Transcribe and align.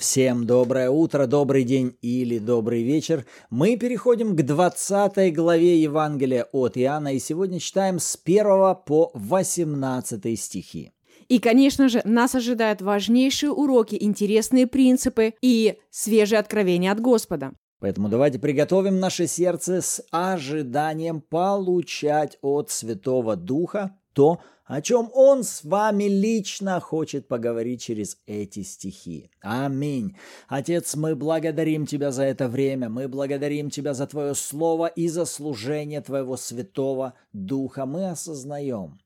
Всем 0.00 0.46
доброе 0.46 0.88
утро, 0.88 1.26
добрый 1.26 1.62
день 1.62 1.94
или 2.00 2.38
добрый 2.38 2.82
вечер. 2.82 3.26
Мы 3.50 3.76
переходим 3.76 4.34
к 4.34 4.40
20 4.40 5.34
главе 5.34 5.82
Евангелия 5.82 6.44
от 6.52 6.78
Иоанна 6.78 7.14
и 7.14 7.18
сегодня 7.18 7.60
читаем 7.60 7.98
с 7.98 8.18
1 8.24 8.44
по 8.86 9.10
18 9.12 10.40
стихи. 10.40 10.92
И, 11.28 11.38
конечно 11.38 11.90
же, 11.90 12.00
нас 12.06 12.34
ожидают 12.34 12.80
важнейшие 12.80 13.52
уроки, 13.52 13.94
интересные 14.00 14.66
принципы 14.66 15.34
и 15.42 15.76
свежие 15.90 16.38
откровения 16.38 16.92
от 16.92 17.00
Господа. 17.00 17.52
Поэтому 17.78 18.08
давайте 18.08 18.38
приготовим 18.38 19.00
наше 19.00 19.26
сердце 19.26 19.82
с 19.82 20.02
ожиданием 20.10 21.20
получать 21.20 22.38
от 22.40 22.70
Святого 22.70 23.36
Духа 23.36 23.99
то, 24.20 24.38
о 24.66 24.82
чем 24.82 25.10
Он 25.14 25.42
с 25.42 25.64
вами 25.64 26.04
лично 26.04 26.78
хочет 26.78 27.26
поговорить 27.26 27.80
через 27.80 28.18
эти 28.26 28.62
стихи. 28.62 29.30
Аминь. 29.40 30.14
Отец, 30.46 30.94
мы 30.94 31.16
благодарим 31.16 31.86
Тебя 31.86 32.12
за 32.12 32.24
это 32.24 32.46
время, 32.46 32.90
мы 32.90 33.08
благодарим 33.08 33.70
Тебя 33.70 33.94
за 33.94 34.06
Твое 34.06 34.34
Слово 34.34 34.88
и 34.88 35.08
за 35.08 35.24
служение 35.24 36.02
Твоего 36.02 36.36
Святого 36.36 37.14
Духа. 37.32 37.86
Мы 37.86 38.10
осознаем, 38.10 39.00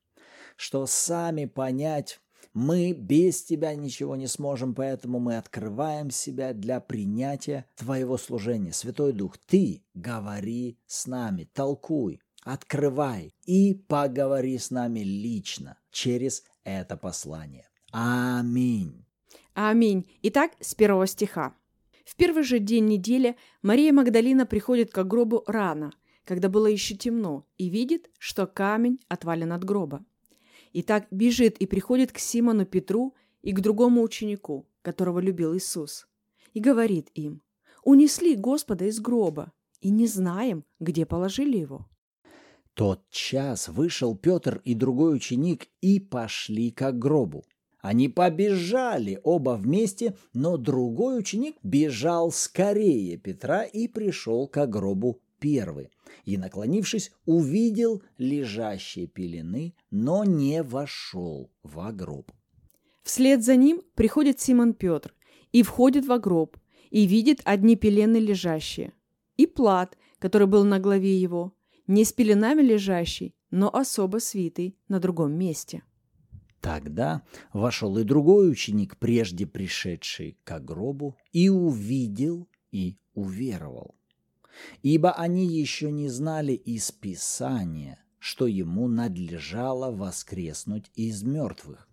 что 0.57 0.85
сами 0.85 1.45
понять 1.45 2.19
мы 2.53 2.91
без 2.91 3.41
Тебя 3.43 3.73
ничего 3.73 4.17
не 4.17 4.27
сможем, 4.27 4.75
поэтому 4.75 5.19
мы 5.19 5.37
открываем 5.37 6.11
себя 6.11 6.53
для 6.53 6.81
принятия 6.81 7.65
Твоего 7.75 8.17
служения. 8.17 8.73
Святой 8.73 9.13
Дух, 9.13 9.37
Ты 9.37 9.81
говори 9.93 10.77
с 10.87 11.07
нами, 11.07 11.49
толкуй, 11.53 12.19
открывай 12.45 13.33
и 13.43 13.73
поговори 13.73 14.57
с 14.57 14.71
нами 14.71 14.99
лично 14.99 15.77
через 15.91 16.43
это 16.63 16.95
послание. 16.95 17.67
Аминь. 17.91 19.03
Аминь. 19.53 20.07
Итак, 20.21 20.51
с 20.59 20.75
первого 20.75 21.07
стиха. 21.07 21.55
В 22.05 22.15
первый 22.15 22.43
же 22.43 22.59
день 22.59 22.85
недели 22.85 23.35
Мария 23.63 23.91
Магдалина 23.91 24.45
приходит 24.45 24.91
к 24.91 25.03
гробу 25.03 25.43
рано, 25.47 25.91
когда 26.23 26.47
было 26.47 26.67
еще 26.67 26.95
темно, 26.95 27.47
и 27.57 27.67
видит, 27.67 28.11
что 28.19 28.45
камень 28.45 28.99
отвален 29.07 29.51
от 29.51 29.63
гроба. 29.63 30.05
И 30.71 30.83
так 30.83 31.07
бежит 31.09 31.57
и 31.57 31.65
приходит 31.65 32.11
к 32.11 32.19
Симону 32.19 32.65
Петру 32.65 33.15
и 33.41 33.53
к 33.53 33.59
другому 33.59 34.03
ученику, 34.03 34.67
которого 34.83 35.19
любил 35.19 35.57
Иисус, 35.57 36.07
и 36.53 36.59
говорит 36.59 37.09
им, 37.15 37.41
«Унесли 37.83 38.35
Господа 38.35 38.85
из 38.85 38.99
гроба, 38.99 39.51
и 39.79 39.89
не 39.89 40.05
знаем, 40.05 40.63
где 40.79 41.07
положили 41.07 41.57
его» 41.57 41.87
тот 42.75 43.09
час 43.09 43.69
вышел 43.69 44.15
Петр 44.15 44.61
и 44.65 44.75
другой 44.75 45.15
ученик 45.15 45.67
и 45.81 45.99
пошли 45.99 46.71
к 46.71 46.91
гробу. 46.91 47.45
Они 47.79 48.09
побежали 48.09 49.19
оба 49.23 49.51
вместе, 49.51 50.15
но 50.33 50.57
другой 50.57 51.19
ученик 51.19 51.55
бежал 51.63 52.31
скорее 52.31 53.17
Петра 53.17 53.63
и 53.63 53.87
пришел 53.87 54.47
к 54.47 54.65
гробу 54.67 55.21
первый. 55.39 55.89
И, 56.25 56.37
наклонившись, 56.37 57.11
увидел 57.25 58.01
лежащие 58.17 59.07
пелены, 59.07 59.73
но 59.89 60.23
не 60.23 60.61
вошел 60.61 61.51
в 61.63 61.91
гроб. 61.93 62.31
Вслед 63.03 63.43
за 63.43 63.55
ним 63.55 63.83
приходит 63.93 64.39
Симон 64.39 64.73
Петр 64.73 65.13
и 65.51 65.63
входит 65.63 66.05
в 66.05 66.19
гроб, 66.19 66.57
и 66.89 67.05
видит 67.05 67.41
одни 67.45 67.75
пелены 67.75 68.17
лежащие, 68.17 68.93
и 69.37 69.45
плат, 69.45 69.97
который 70.19 70.47
был 70.47 70.63
на 70.63 70.79
голове 70.79 71.15
его, 71.17 71.54
не 71.87 72.03
с 72.03 72.13
пеленами 72.13 72.61
лежащий, 72.61 73.35
но 73.51 73.73
особо 73.73 74.17
свитый 74.17 74.77
на 74.87 74.99
другом 74.99 75.33
месте. 75.33 75.83
Тогда 76.61 77.21
вошел 77.53 77.97
и 77.97 78.03
другой 78.03 78.51
ученик, 78.51 78.97
прежде 78.97 79.45
пришедший 79.45 80.37
к 80.43 80.59
гробу, 80.59 81.15
и 81.31 81.47
увидел 81.47 82.47
и 82.71 82.97
уверовал. 83.13 83.95
Ибо 84.81 85.11
они 85.11 85.45
еще 85.45 85.91
не 85.91 86.09
знали 86.09 86.53
из 86.53 86.91
Писания, 86.91 88.03
что 88.17 88.47
ему 88.47 88.87
надлежало 88.87 89.91
воскреснуть 89.91 90.89
из 90.95 91.21
мертвых. 91.21 91.87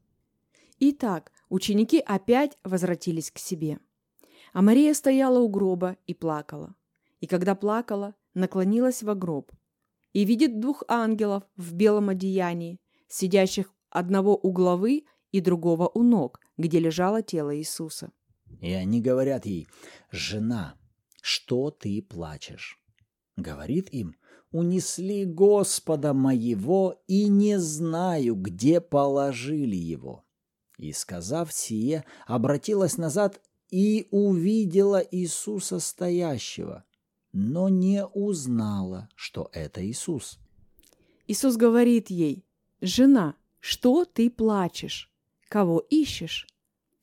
Итак, 0.80 1.32
ученики 1.50 1.98
опять 1.98 2.56
возвратились 2.64 3.30
к 3.30 3.38
себе. 3.38 3.78
А 4.54 4.62
Мария 4.62 4.94
стояла 4.94 5.38
у 5.38 5.48
гроба 5.48 5.96
и 6.06 6.14
плакала. 6.14 6.74
И 7.20 7.26
когда 7.26 7.54
плакала, 7.54 8.14
наклонилась 8.34 9.02
во 9.02 9.14
гроб 9.14 9.52
и 10.12 10.24
видит 10.24 10.60
двух 10.60 10.82
ангелов 10.88 11.44
в 11.56 11.72
белом 11.74 12.10
одеянии, 12.10 12.80
сидящих 13.08 13.72
одного 13.90 14.38
у 14.40 14.52
головы 14.52 15.04
и 15.30 15.40
другого 15.40 15.88
у 15.88 16.02
ног, 16.02 16.40
где 16.56 16.78
лежало 16.78 17.22
тело 17.22 17.56
Иисуса. 17.56 18.10
И 18.60 18.72
они 18.72 19.00
говорят 19.00 19.46
ей, 19.46 19.66
«Жена, 20.10 20.74
что 21.20 21.70
ты 21.70 22.02
плачешь?» 22.02 22.78
Говорит 23.36 23.88
им, 23.92 24.14
«Унесли 24.50 25.24
Господа 25.24 26.12
моего, 26.12 27.02
и 27.06 27.28
не 27.28 27.58
знаю, 27.58 28.34
где 28.34 28.80
положили 28.80 29.76
его». 29.76 30.24
И, 30.76 30.92
сказав 30.92 31.52
сие, 31.52 32.04
обратилась 32.26 32.98
назад 32.98 33.40
и 33.70 34.08
увидела 34.10 35.02
Иисуса 35.10 35.80
стоящего, 35.80 36.84
но 37.32 37.68
не 37.68 38.04
узнала, 38.04 39.08
что 39.14 39.48
это 39.52 39.84
Иисус. 39.86 40.38
Иисус 41.26 41.56
говорит 41.56 42.10
ей, 42.10 42.44
«Жена, 42.80 43.36
что 43.60 44.04
ты 44.04 44.30
плачешь? 44.30 45.10
Кого 45.48 45.78
ищешь?» 45.78 46.46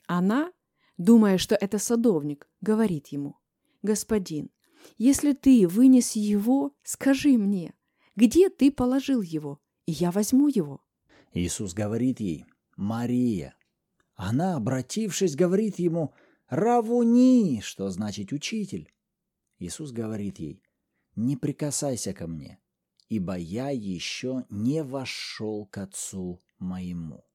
Она, 0.08 0.52
думая, 0.98 1.38
что 1.38 1.56
это 1.56 1.80
садовник, 1.80 2.48
говорит 2.62 3.08
ему, 3.08 3.38
«Господин, 3.82 4.50
если 4.98 5.34
ты 5.34 5.68
вынес 5.68 6.16
его, 6.16 6.74
скажи 6.84 7.38
мне, 7.38 7.74
где 8.16 8.50
ты 8.50 8.72
положил 8.72 9.22
его, 9.22 9.60
и 9.86 9.92
я 9.94 10.12
возьму 10.12 10.48
его». 10.48 10.82
Иисус 11.34 11.74
говорит 11.74 12.20
ей, 12.20 12.46
«Мария». 12.76 13.56
Она, 14.16 14.58
обратившись, 14.58 15.36
говорит 15.36 15.80
ему, 15.80 16.14
«Равуни», 16.50 17.62
что 17.64 17.90
значит 17.90 18.34
«учитель». 18.34 18.92
Иисус 19.60 19.92
говорит 19.92 20.40
ей, 20.40 20.64
«Не 21.16 21.36
прикасайся 21.36 22.14
ко 22.14 22.28
мне, 22.28 22.60
ибо 23.10 23.36
я 23.36 23.70
еще 23.70 24.46
не 24.50 24.84
вошел 24.84 25.66
к 25.66 25.78
Отцу 25.80 26.42
моему. 26.60 27.26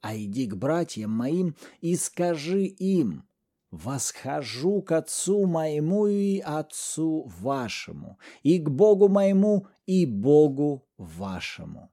А 0.00 0.16
иди 0.16 0.46
к 0.46 0.54
братьям 0.54 1.10
моим 1.10 1.56
и 1.80 1.96
скажи 1.96 2.64
им, 2.64 3.24
восхожу 3.72 4.82
к 4.82 4.92
Отцу 4.92 5.46
моему 5.46 6.06
и 6.06 6.38
Отцу 6.38 7.24
вашему, 7.40 8.18
и 8.42 8.58
к 8.58 8.70
Богу 8.70 9.08
моему 9.08 9.66
и 9.86 10.06
Богу 10.06 10.86
вашему». 10.96 11.90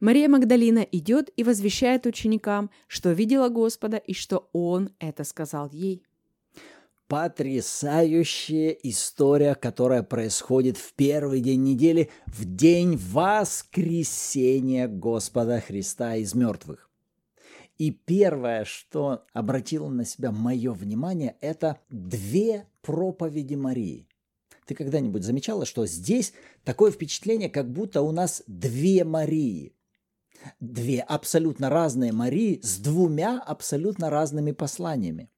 Мария 0.00 0.28
Магдалина 0.28 0.86
идет 0.92 1.28
и 1.36 1.42
возвещает 1.42 2.06
ученикам, 2.06 2.70
что 2.86 3.10
видела 3.10 3.48
Господа 3.48 3.96
и 3.96 4.14
что 4.14 4.48
Он 4.52 4.90
это 5.00 5.24
сказал 5.24 5.68
ей 5.70 6.04
потрясающая 7.08 8.70
история, 8.82 9.54
которая 9.54 10.02
происходит 10.02 10.76
в 10.76 10.92
первый 10.92 11.40
день 11.40 11.62
недели, 11.62 12.10
в 12.26 12.44
день 12.44 12.96
воскресения 12.96 14.86
Господа 14.86 15.60
Христа 15.60 16.16
из 16.16 16.34
мертвых. 16.34 16.90
И 17.78 17.90
первое, 17.90 18.64
что 18.64 19.24
обратило 19.32 19.88
на 19.88 20.04
себя 20.04 20.30
мое 20.32 20.72
внимание, 20.72 21.36
это 21.40 21.80
две 21.88 22.66
проповеди 22.82 23.54
Марии. 23.54 24.08
Ты 24.66 24.74
когда-нибудь 24.74 25.22
замечала, 25.22 25.64
что 25.64 25.86
здесь 25.86 26.34
такое 26.62 26.90
впечатление, 26.90 27.48
как 27.48 27.72
будто 27.72 28.02
у 28.02 28.12
нас 28.12 28.42
две 28.46 29.04
Марии? 29.04 29.74
Две 30.60 31.00
абсолютно 31.00 31.70
разные 31.70 32.12
Марии 32.12 32.60
с 32.62 32.78
двумя 32.78 33.40
абсолютно 33.40 34.10
разными 34.10 34.52
посланиями. 34.52 35.30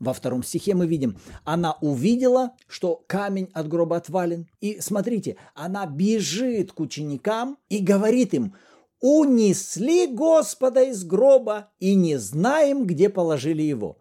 Во 0.00 0.14
втором 0.14 0.42
стихе 0.42 0.74
мы 0.74 0.86
видим, 0.86 1.18
она 1.44 1.76
увидела, 1.82 2.52
что 2.66 3.04
камень 3.06 3.50
от 3.52 3.68
гроба 3.68 3.98
отвален. 3.98 4.48
И 4.60 4.80
смотрите, 4.80 5.36
она 5.54 5.86
бежит 5.86 6.72
к 6.72 6.80
ученикам 6.80 7.58
и 7.68 7.80
говорит 7.80 8.32
им, 8.32 8.54
унесли 9.00 10.06
Господа 10.06 10.84
из 10.84 11.04
гроба 11.04 11.70
и 11.78 11.94
не 11.94 12.16
знаем, 12.16 12.86
где 12.86 13.10
положили 13.10 13.62
его. 13.62 13.98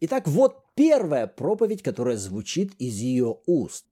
Итак, 0.00 0.26
вот 0.26 0.64
первая 0.74 1.26
проповедь, 1.26 1.82
которая 1.82 2.16
звучит 2.16 2.72
из 2.78 2.96
ее 2.96 3.38
уст. 3.46 3.84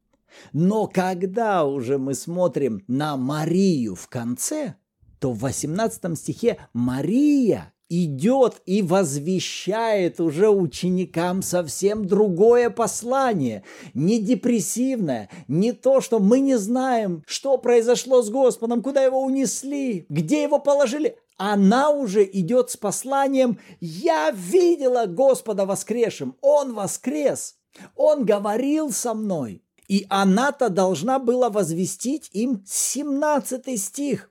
Но 0.55 0.87
когда 0.87 1.67
уже 1.67 1.99
мы 1.99 2.15
смотрим 2.15 2.83
на 2.89 3.17
Марию 3.19 3.95
в 3.95 4.09
конце, 4.09 4.77
то 5.19 5.33
в 5.33 5.41
18 5.41 6.19
стихе 6.19 6.59
Мария 6.73 7.75
идет 7.89 8.63
и 8.67 8.83
возвещает 8.83 10.21
уже 10.21 10.49
ученикам 10.49 11.43
совсем 11.43 12.07
другое 12.07 12.71
послание, 12.71 13.65
не 13.95 14.19
депрессивное, 14.19 15.31
не 15.49 15.73
то, 15.73 16.01
что 16.01 16.19
мы 16.19 16.41
не 16.41 16.57
знаем, 16.57 17.23
что 17.27 17.59
произошло 17.59 18.23
с 18.23 18.31
Господом, 18.31 18.83
куда 18.83 19.03
его 19.03 19.23
унесли, 19.23 20.07
где 20.09 20.43
его 20.43 20.59
положили, 20.59 21.17
Она 21.39 21.91
уже 21.91 22.25
идет 22.25 22.71
с 22.71 22.77
посланием 22.77 23.59
«Я 23.81 24.31
видела 24.31 25.07
Господа 25.07 25.67
воскресшим, 25.67 26.35
Он 26.41 26.73
воскрес, 26.75 27.57
Он 27.95 28.25
говорил 28.25 28.91
со 28.91 29.13
мной». 29.13 29.63
И 29.89 30.07
она-то 30.09 30.69
должна 30.69 31.19
была 31.19 31.49
возвестить 31.49 32.31
им 32.33 32.65
17 32.67 33.81
стих. 33.81 34.31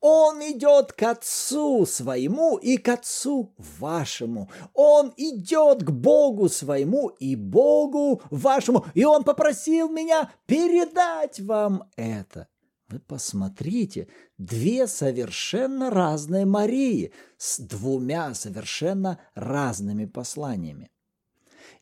Он 0.00 0.40
идет 0.40 0.94
к 0.94 1.02
Отцу 1.02 1.84
своему 1.84 2.56
и 2.56 2.78
к 2.78 2.88
Отцу 2.88 3.52
вашему. 3.58 4.50
Он 4.72 5.12
идет 5.16 5.82
к 5.82 5.90
Богу 5.90 6.48
своему 6.48 7.08
и 7.08 7.36
Богу 7.36 8.22
вашему. 8.30 8.86
И 8.94 9.04
Он 9.04 9.24
попросил 9.24 9.90
меня 9.90 10.32
передать 10.46 11.40
вам 11.40 11.84
это. 11.96 12.48
Вы 12.88 12.98
посмотрите, 12.98 14.08
две 14.38 14.86
совершенно 14.86 15.90
разные 15.90 16.46
Марии 16.46 17.12
с 17.36 17.60
двумя 17.60 18.34
совершенно 18.34 19.20
разными 19.34 20.06
посланиями. 20.06 20.90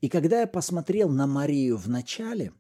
И 0.00 0.09
когда 0.09 0.41
я 0.41 0.47
посмотрел 0.47 1.09
на 1.09 1.26
Марию 1.26 1.76
в 1.76 1.88
начале, 1.88 2.53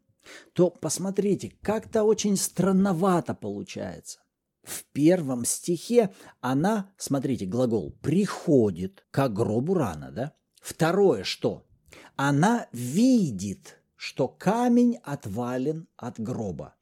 то 0.52 0.70
посмотрите, 0.70 1.52
как-то 1.62 2.04
очень 2.04 2.36
странновато 2.36 3.34
получается. 3.34 4.20
В 4.68 4.84
первом 4.92 5.46
стихе 5.46 6.14
она, 6.42 6.92
смотрите, 6.98 7.46
глагол 7.46 7.96
«приходит» 8.02 9.06
к 9.10 9.26
гробу 9.30 9.72
рано, 9.72 10.12
да? 10.12 10.34
Второе 10.60 11.24
что? 11.24 11.66
Она 12.16 12.68
видит, 12.70 13.82
что 13.96 14.28
камень 14.28 14.98
отвален 15.02 15.88
от 15.96 16.20
гроба. 16.20 16.74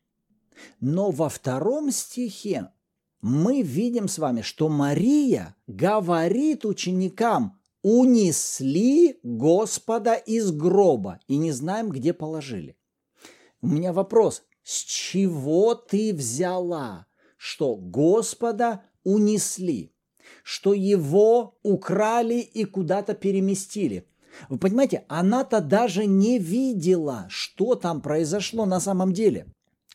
Но 0.81 1.13
во 1.13 1.29
втором 1.29 1.93
стихе 1.93 2.73
мы 3.21 3.63
видим 3.63 4.09
с 4.09 4.19
вами, 4.19 4.41
что 4.41 4.69
Мария 4.69 5.55
говорит 5.69 6.65
ученикам, 6.65 7.61
унесли 7.83 9.21
Господа 9.23 10.15
из 10.15 10.51
гроба 10.51 11.21
и 11.29 11.37
не 11.37 11.53
знаем, 11.53 11.91
где 11.91 12.13
положили. 12.13 12.77
У 13.61 13.69
меня 13.69 13.93
вопрос, 13.93 14.43
с 14.65 14.83
чего 14.83 15.77
ты 15.77 16.13
взяла, 16.13 17.07
что 17.47 17.77
Господа 17.77 18.83
унесли, 19.05 19.93
что 20.43 20.75
его 20.75 21.55
украли 21.63 22.41
и 22.41 22.65
куда-то 22.65 23.15
переместили. 23.15 24.09
Вы 24.49 24.59
понимаете, 24.59 25.05
она-то 25.07 25.61
даже 25.61 26.07
не 26.07 26.41
видела, 26.41 27.27
что 27.29 27.77
там 27.77 28.01
произошло 28.01 28.67
на 28.67 28.81
самом 28.81 29.13
деле. 29.13 29.47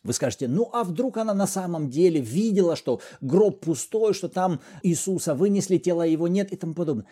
Вы 0.01 0.13
скажете, 0.13 0.48
ну 0.48 0.69
а 0.71 0.86
вдруг 0.86 1.18
она 1.18 1.33
на 1.33 1.45
самом 1.45 1.89
деле 1.89 2.21
видела, 2.21 2.77
что 2.77 3.01
гроб 3.19 3.59
пустой, 3.59 4.13
что 4.13 4.30
там 4.30 4.62
Иисуса 4.81 5.36
вынесли, 5.36 5.77
тела 5.77 6.06
его 6.06 6.30
нет 6.30 6.53
и 6.53 6.56
тому 6.56 6.74
подобное. 6.74 7.06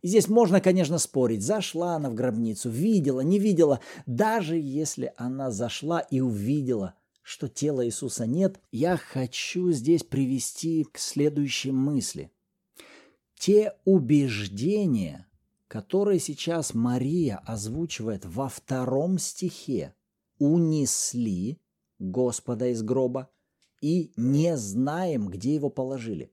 И 0.00 0.08
здесь 0.08 0.28
можно, 0.28 0.62
конечно, 0.62 0.96
спорить, 0.96 1.42
зашла 1.42 1.96
она 1.96 2.08
в 2.08 2.14
гробницу, 2.14 2.70
видела, 2.70 3.20
не 3.20 3.38
видела. 3.38 3.80
Даже 4.06 4.56
если 4.56 5.12
она 5.18 5.50
зашла 5.50 6.00
и 6.00 6.20
увидела– 6.20 6.94
что 7.24 7.48
тела 7.48 7.86
Иисуса 7.86 8.26
нет, 8.26 8.60
я 8.70 8.98
хочу 8.98 9.72
здесь 9.72 10.04
привести 10.04 10.84
к 10.84 10.98
следующей 10.98 11.72
мысли. 11.72 12.30
Те 13.34 13.72
убеждения, 13.86 15.26
которые 15.66 16.20
сейчас 16.20 16.74
Мария 16.74 17.38
озвучивает 17.38 18.26
во 18.26 18.50
втором 18.50 19.18
стихе, 19.18 19.94
унесли 20.38 21.58
Господа 21.98 22.68
из 22.68 22.82
гроба 22.82 23.30
и 23.80 24.12
не 24.16 24.58
знаем, 24.58 25.28
где 25.28 25.54
его 25.54 25.70
положили. 25.70 26.30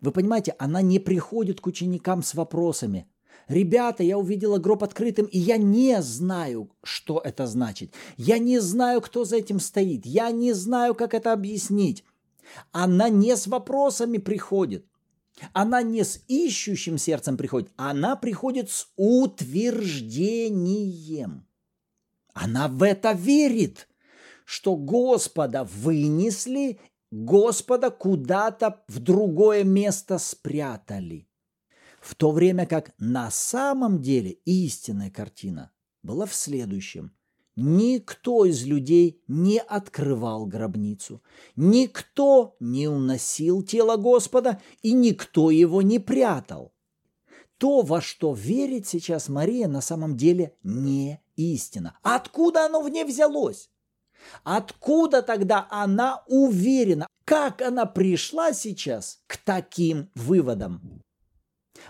Вы 0.00 0.12
понимаете, 0.12 0.54
она 0.58 0.82
не 0.82 0.98
приходит 0.98 1.62
к 1.62 1.66
ученикам 1.66 2.22
с 2.22 2.34
вопросами, 2.34 3.08
Ребята, 3.48 4.02
я 4.02 4.18
увидела 4.18 4.58
гроб 4.58 4.84
открытым, 4.84 5.26
и 5.26 5.38
я 5.38 5.58
не 5.58 6.00
знаю, 6.02 6.70
что 6.82 7.20
это 7.22 7.46
значит. 7.46 7.92
Я 8.16 8.38
не 8.38 8.58
знаю, 8.58 9.02
кто 9.02 9.24
за 9.24 9.36
этим 9.36 9.60
стоит. 9.60 10.06
Я 10.06 10.30
не 10.30 10.54
знаю, 10.54 10.94
как 10.94 11.12
это 11.14 11.32
объяснить. 11.32 12.04
Она 12.72 13.08
не 13.08 13.36
с 13.36 13.46
вопросами 13.46 14.18
приходит. 14.18 14.84
Она 15.52 15.82
не 15.82 16.04
с 16.04 16.22
ищущим 16.28 16.96
сердцем 16.96 17.36
приходит. 17.36 17.72
Она 17.76 18.14
приходит 18.16 18.70
с 18.70 18.86
утверждением. 18.96 21.46
Она 22.32 22.68
в 22.68 22.82
это 22.82 23.12
верит, 23.12 23.88
что 24.44 24.76
Господа 24.76 25.64
вынесли, 25.64 26.80
Господа 27.10 27.90
куда-то 27.90 28.82
в 28.88 29.00
другое 29.00 29.64
место 29.64 30.16
спрятали 30.18 31.28
в 32.04 32.14
то 32.14 32.32
время 32.32 32.66
как 32.66 32.92
на 32.98 33.30
самом 33.30 34.02
деле 34.02 34.32
истинная 34.44 35.10
картина 35.10 35.72
была 36.02 36.26
в 36.26 36.34
следующем. 36.34 37.16
Никто 37.56 38.44
из 38.44 38.66
людей 38.66 39.22
не 39.26 39.58
открывал 39.58 40.44
гробницу, 40.44 41.22
никто 41.56 42.56
не 42.60 42.88
уносил 42.88 43.62
тело 43.62 43.96
Господа 43.96 44.60
и 44.82 44.92
никто 44.92 45.50
его 45.50 45.80
не 45.80 45.98
прятал. 45.98 46.74
То, 47.56 47.80
во 47.80 48.02
что 48.02 48.34
верит 48.34 48.86
сейчас 48.86 49.28
Мария, 49.30 49.66
на 49.66 49.80
самом 49.80 50.16
деле 50.16 50.56
не 50.62 51.22
истина. 51.36 51.96
Откуда 52.02 52.66
оно 52.66 52.82
в 52.82 52.90
ней 52.90 53.04
взялось? 53.04 53.70
Откуда 54.42 55.22
тогда 55.22 55.66
она 55.70 56.22
уверена? 56.26 57.06
Как 57.24 57.62
она 57.62 57.86
пришла 57.86 58.52
сейчас 58.52 59.22
к 59.26 59.38
таким 59.38 60.10
выводам? 60.14 61.03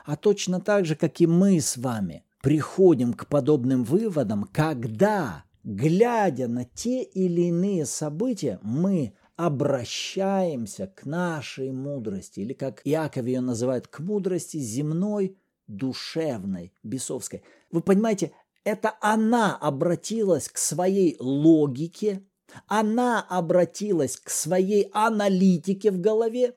А 0.05 0.17
точно 0.17 0.61
так 0.61 0.87
же, 0.87 0.97
как 0.97 1.21
и 1.21 1.27
мы 1.27 1.61
с 1.61 1.77
вами 1.77 2.25
приходим 2.43 3.15
к 3.15 3.27
подобным 3.27 3.85
выводам, 3.85 4.49
когда, 4.53 5.45
глядя 5.63 6.49
на 6.49 6.65
те 6.65 7.03
или 7.03 7.43
иные 7.43 7.87
события, 7.87 8.59
мы 8.63 9.15
обращаемся 9.37 10.87
к 10.87 11.05
нашей 11.05 11.73
мудрости, 11.73 12.41
или 12.41 12.53
как 12.53 12.81
Иаков 12.85 13.27
ее 13.27 13.41
называет, 13.41 13.89
к 13.89 14.01
мудрости 14.01 14.59
земной, 14.59 15.37
душевной, 15.67 16.73
бесовской. 16.83 17.43
Вы 17.71 17.81
понимаете, 17.81 18.33
это 18.65 18.95
она 19.01 19.57
обратилась 19.57 20.49
к 20.49 20.59
своей 20.59 21.17
логике, 21.19 22.23
она 22.67 23.21
обратилась 23.21 24.17
к 24.17 24.31
своей 24.31 24.91
аналитике 24.93 25.91
в 25.91 26.01
голове, 26.01 26.55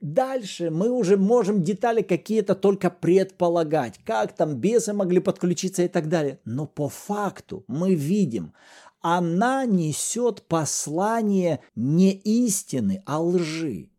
Дальше 0.00 0.70
мы 0.70 0.90
уже 0.90 1.16
можем 1.16 1.62
детали 1.62 2.02
какие-то 2.02 2.54
только 2.54 2.90
предполагать, 2.90 4.00
как 4.04 4.34
там 4.34 4.56
бесы 4.56 4.92
могли 4.92 5.20
подключиться 5.20 5.82
и 5.82 5.88
так 5.88 6.08
далее. 6.08 6.38
Но 6.44 6.66
по 6.66 6.88
факту 6.88 7.64
мы 7.66 7.94
видим, 7.94 8.52
она 9.00 9.66
несет 9.66 10.42
послание 10.42 11.60
не 11.74 12.12
истины, 12.12 13.02
а 13.06 13.20
лжи. 13.20 13.90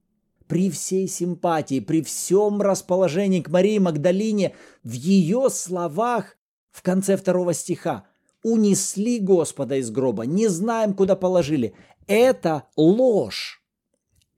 При 0.47 0.69
всей 0.69 1.07
симпатии, 1.07 1.79
при 1.79 2.01
всем 2.01 2.61
расположении 2.61 3.41
к 3.41 3.49
Марии 3.49 3.79
Магдалине, 3.79 4.55
в 4.83 4.91
ее 4.91 5.49
словах 5.49 6.37
в 6.71 6.81
конце 6.81 7.17
второго 7.17 7.53
стиха 7.53 8.05
«унесли 8.43 9.19
Господа 9.19 9.77
из 9.77 9.89
гроба, 9.89 10.23
не 10.23 10.47
знаем, 10.47 10.93
куда 10.93 11.15
положили». 11.15 11.73
Это 12.07 12.63
ложь 12.75 13.64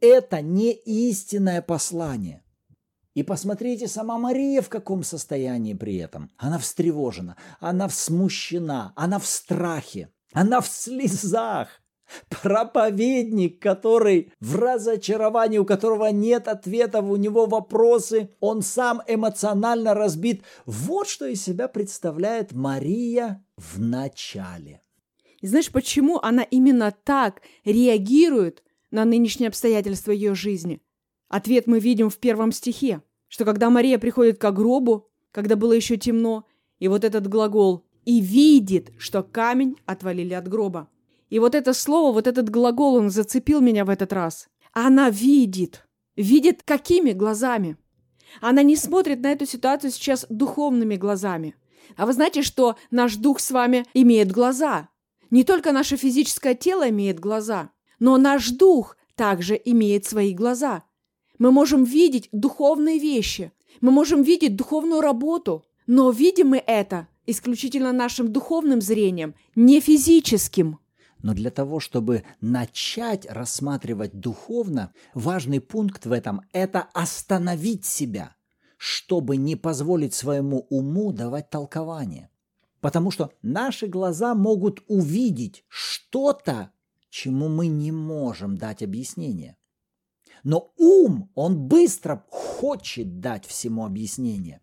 это 0.02 0.42
не 0.42 0.72
истинное 0.74 1.62
послание. 1.62 2.44
И 3.18 3.24
посмотрите, 3.24 3.88
сама 3.88 4.20
Мария 4.20 4.62
в 4.62 4.70
каком 4.70 5.02
состоянии 5.02 5.74
при 5.74 5.98
этом. 5.98 6.30
Она 6.38 6.60
встревожена, 6.60 7.36
она 7.60 7.90
смущена, 7.90 8.94
она 8.96 9.18
в 9.18 9.26
страхе, 9.26 10.10
она 10.34 10.62
в 10.62 10.68
слезах. 10.68 11.70
Проповедник, 12.30 13.60
который 13.62 14.32
в 14.40 14.56
разочаровании, 14.56 15.58
у 15.58 15.66
которого 15.66 16.06
нет 16.12 16.48
ответов, 16.48 17.06
у 17.06 17.16
него 17.16 17.48
вопросы, 17.48 18.30
он 18.40 18.62
сам 18.62 19.02
эмоционально 19.08 19.94
разбит. 19.94 20.44
Вот 20.66 21.08
что 21.10 21.26
из 21.26 21.44
себя 21.44 21.68
представляет 21.68 22.54
Мария 22.54 23.44
в 23.58 23.80
начале. 23.80 24.84
И 25.42 25.48
знаешь, 25.48 25.72
почему 25.72 26.20
она 26.20 26.44
именно 26.44 26.94
так 27.04 27.42
реагирует 27.66 28.64
на 28.92 29.06
нынешние 29.06 29.48
обстоятельства 29.48 30.12
ее 30.12 30.36
жизни? 30.36 30.82
Ответ 31.30 31.68
мы 31.68 31.80
видим 31.80 32.10
в 32.10 32.18
первом 32.18 32.52
стихе, 32.52 33.02
что 33.28 33.46
когда 33.46 33.70
Мария 33.70 34.00
приходит 34.00 34.40
к 34.40 34.52
гробу, 34.52 35.10
когда 35.32 35.56
было 35.56 35.74
еще 35.74 35.98
темно, 35.98 36.46
и 36.80 36.88
вот 36.88 37.04
этот 37.04 37.28
глагол 37.28 37.86
«и 38.06 38.22
видит, 38.22 38.94
что 38.98 39.24
камень 39.24 39.78
отвалили 39.86 40.34
от 40.34 40.48
гроба». 40.48 40.90
И 41.30 41.40
вот 41.40 41.56
это 41.56 41.74
слово, 41.74 42.14
вот 42.14 42.28
этот 42.28 42.50
глагол, 42.50 42.96
он 42.96 43.10
зацепил 43.10 43.60
меня 43.60 43.84
в 43.84 43.90
этот 43.90 44.14
раз. 44.14 44.48
Она 44.72 45.10
видит. 45.10 45.86
Видит 46.16 46.64
какими 46.64 47.12
глазами? 47.12 47.78
Она 48.42 48.64
не 48.64 48.76
смотрит 48.76 49.22
на 49.22 49.32
эту 49.32 49.46
ситуацию 49.46 49.92
сейчас 49.92 50.26
духовными 50.30 50.96
глазами. 50.96 51.56
А 51.96 52.06
вы 52.06 52.14
знаете, 52.14 52.42
что 52.42 52.78
наш 52.92 53.16
дух 53.16 53.40
с 53.40 53.52
вами 53.52 53.86
имеет 53.94 54.32
глаза? 54.32 54.90
Не 55.30 55.44
только 55.44 55.72
наше 55.72 55.98
физическое 55.98 56.56
тело 56.56 56.90
имеет 56.90 57.20
глаза, 57.20 57.72
но 58.00 58.18
наш 58.18 58.50
дух 58.52 58.98
также 59.16 59.60
имеет 59.64 60.06
свои 60.06 60.34
глаза. 60.34 60.84
Мы 61.40 61.52
можем 61.52 61.84
видеть 61.84 62.30
духовные 62.32 63.00
вещи, 63.00 63.52
мы 63.82 63.92
можем 63.92 64.24
видеть 64.24 64.56
духовную 64.56 65.02
работу, 65.02 65.66
но 65.86 66.12
видим 66.12 66.50
мы 66.50 66.64
это 66.66 67.08
исключительно 67.26 67.92
нашим 67.92 68.32
духовным 68.32 68.82
зрением, 68.82 69.36
не 69.56 69.80
физическим. 69.80 70.80
Но 71.22 71.34
для 71.34 71.52
того, 71.52 71.80
чтобы 71.80 72.24
начать 72.42 73.26
рассматривать 73.30 74.20
духовно, 74.20 74.94
важный 75.14 75.60
пункт 75.60 76.06
в 76.06 76.12
этом– 76.12 76.42
это 76.54 76.88
остановить 76.94 77.86
себя, 77.86 78.36
чтобы 78.78 79.36
не 79.38 79.56
позволить 79.56 80.14
своему 80.14 80.68
уму 80.70 81.12
давать 81.12 81.50
толкование. 81.50 82.30
Потому 82.82 83.12
что 83.12 83.32
наши 83.42 83.88
глаза 83.88 84.36
могут 84.36 84.84
увидеть 84.88 85.66
что-то, 85.68 86.72
чему 87.18 87.48
мы 87.50 87.66
не 87.66 87.92
можем 87.92 88.58
дать 88.58 88.84
объяснение. 88.84 89.58
Но 90.44 90.72
ум, 90.78 91.32
он 91.34 91.68
быстро 91.68 92.24
хочет 92.30 93.20
дать 93.20 93.44
всему 93.44 93.86
объяснение. 93.86 94.62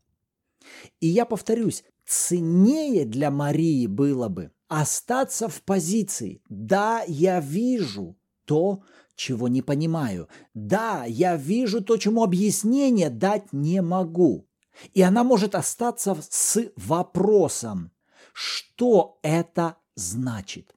И 1.00 1.08
я 1.08 1.24
повторюсь, 1.24 1.82
ценнее 2.06 3.06
для 3.06 3.32
Марии 3.32 3.88
было 3.88 4.28
бы 4.28 4.52
остаться 4.68 5.48
в 5.48 5.62
позиции 5.62 6.42
«да, 6.48 7.02
я 7.08 7.40
вижу 7.40 8.16
то, 8.44 8.84
чего 9.16 9.48
не 9.48 9.62
понимаю. 9.62 10.28
Да, 10.54 11.04
я 11.06 11.36
вижу 11.36 11.82
то, 11.82 11.96
чему 11.96 12.22
объяснение 12.22 13.10
дать 13.10 13.52
не 13.52 13.82
могу». 13.82 14.46
И 14.92 15.02
она 15.02 15.24
может 15.24 15.56
остаться 15.56 16.16
с 16.30 16.70
вопросом, 16.76 17.90
что 18.32 19.18
это 19.22 19.76
значит. 19.96 20.73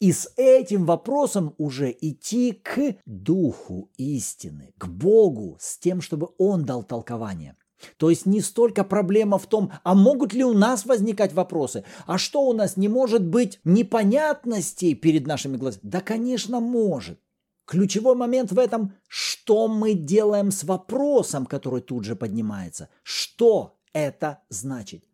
И 0.00 0.12
с 0.12 0.32
этим 0.36 0.84
вопросом 0.86 1.54
уже 1.58 1.94
идти 2.00 2.52
к 2.52 2.96
Духу 3.06 3.90
истины, 3.96 4.72
к 4.78 4.86
Богу, 4.86 5.56
с 5.60 5.78
тем, 5.78 6.00
чтобы 6.00 6.30
Он 6.38 6.64
дал 6.64 6.82
толкование– 6.82 7.56
то 7.96 8.10
есть 8.10 8.26
не 8.26 8.40
столько 8.40 8.84
проблема 8.84 9.38
в 9.38 9.46
том, 9.46 9.72
а 9.82 9.94
могут 9.94 10.32
ли 10.32 10.44
у 10.44 10.52
нас 10.52 10.86
возникать 10.86 11.32
вопросы, 11.32 11.84
а 12.06 12.18
что 12.18 12.42
у 12.42 12.52
нас 12.52 12.76
не 12.76 12.88
может 12.88 13.26
быть 13.26 13.60
непонятностей 13.64 14.94
перед 14.94 15.26
нашими 15.26 15.56
глазами? 15.56 15.82
Да, 15.84 16.00
конечно, 16.00 16.60
может. 16.60 17.20
Ключевой 17.66 18.14
момент 18.14 18.52
в 18.52 18.58
этом, 18.58 18.94
что 19.08 19.68
мы 19.68 19.94
делаем 19.94 20.50
с 20.50 20.64
вопросом, 20.64 21.46
который 21.46 21.80
тут 21.80 22.04
же 22.04 22.14
поднимается. 22.14 22.90
Что 23.02 23.78
это 23.92 24.40
значит? 24.50 25.04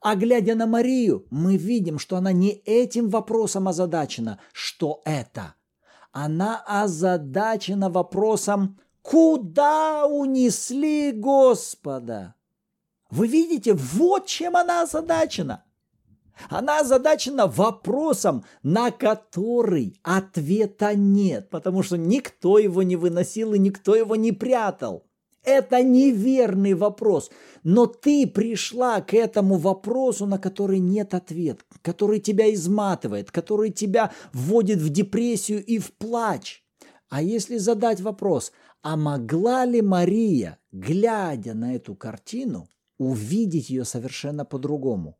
А 0.00 0.14
глядя 0.14 0.54
на 0.54 0.66
Марию, 0.66 1.26
мы 1.30 1.56
видим, 1.56 1.98
что 1.98 2.16
она 2.16 2.32
не 2.32 2.50
этим 2.50 3.08
вопросом 3.08 3.68
озадачена. 3.68 4.38
Что 4.52 5.02
это? 5.04 5.54
Она 6.12 6.62
озадачена 6.66 7.90
вопросом, 7.90 8.78
Куда 9.06 10.04
унесли 10.04 11.12
Господа? 11.12 12.34
Вы 13.08 13.28
видите, 13.28 13.72
вот 13.72 14.26
чем 14.26 14.56
она 14.56 14.82
озадачена. 14.82 15.62
Она 16.48 16.80
озадачена 16.80 17.46
вопросом, 17.46 18.44
на 18.64 18.90
который 18.90 20.00
ответа 20.02 20.96
нет, 20.96 21.50
потому 21.50 21.84
что 21.84 21.96
никто 21.96 22.58
его 22.58 22.82
не 22.82 22.96
выносил 22.96 23.54
и 23.54 23.60
никто 23.60 23.94
его 23.94 24.16
не 24.16 24.32
прятал. 24.32 25.06
Это 25.46 25.82
неверный 25.82 26.74
вопрос, 26.74 27.30
но 27.62 27.86
ты 27.86 28.26
пришла 28.26 29.00
к 29.00 29.14
этому 29.14 29.56
вопросу, 29.56 30.26
на 30.26 30.38
который 30.38 30.80
нет 30.80 31.14
ответа, 31.14 31.64
который 31.80 32.20
тебя 32.20 32.52
изматывает, 32.52 33.30
который 33.30 33.70
тебя 33.70 34.12
вводит 34.34 34.80
в 34.80 34.90
депрессию 34.90 35.64
и 35.64 35.78
в 35.78 35.92
плач. 35.92 36.62
А 37.08 37.22
если 37.22 37.56
задать 37.56 38.02
вопрос– 38.02 38.52
а 38.88 38.96
могла 38.96 39.64
ли 39.64 39.82
Мария, 39.82 40.60
глядя 40.70 41.54
на 41.54 41.74
эту 41.74 41.96
картину, 41.96 42.68
увидеть 42.98 43.68
ее 43.68 43.84
совершенно 43.84 44.44
по-другому? 44.44 45.18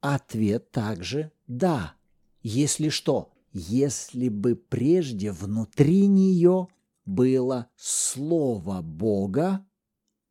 Ответ 0.00 0.72
также 0.72 1.30
«да». 1.46 1.94
Если 2.42 2.88
что, 2.88 3.30
если 3.52 4.28
бы 4.28 4.56
прежде 4.56 5.30
внутри 5.30 6.08
нее 6.08 6.66
было 7.08 7.70
Слово 7.74 8.82
Бога 8.82 9.66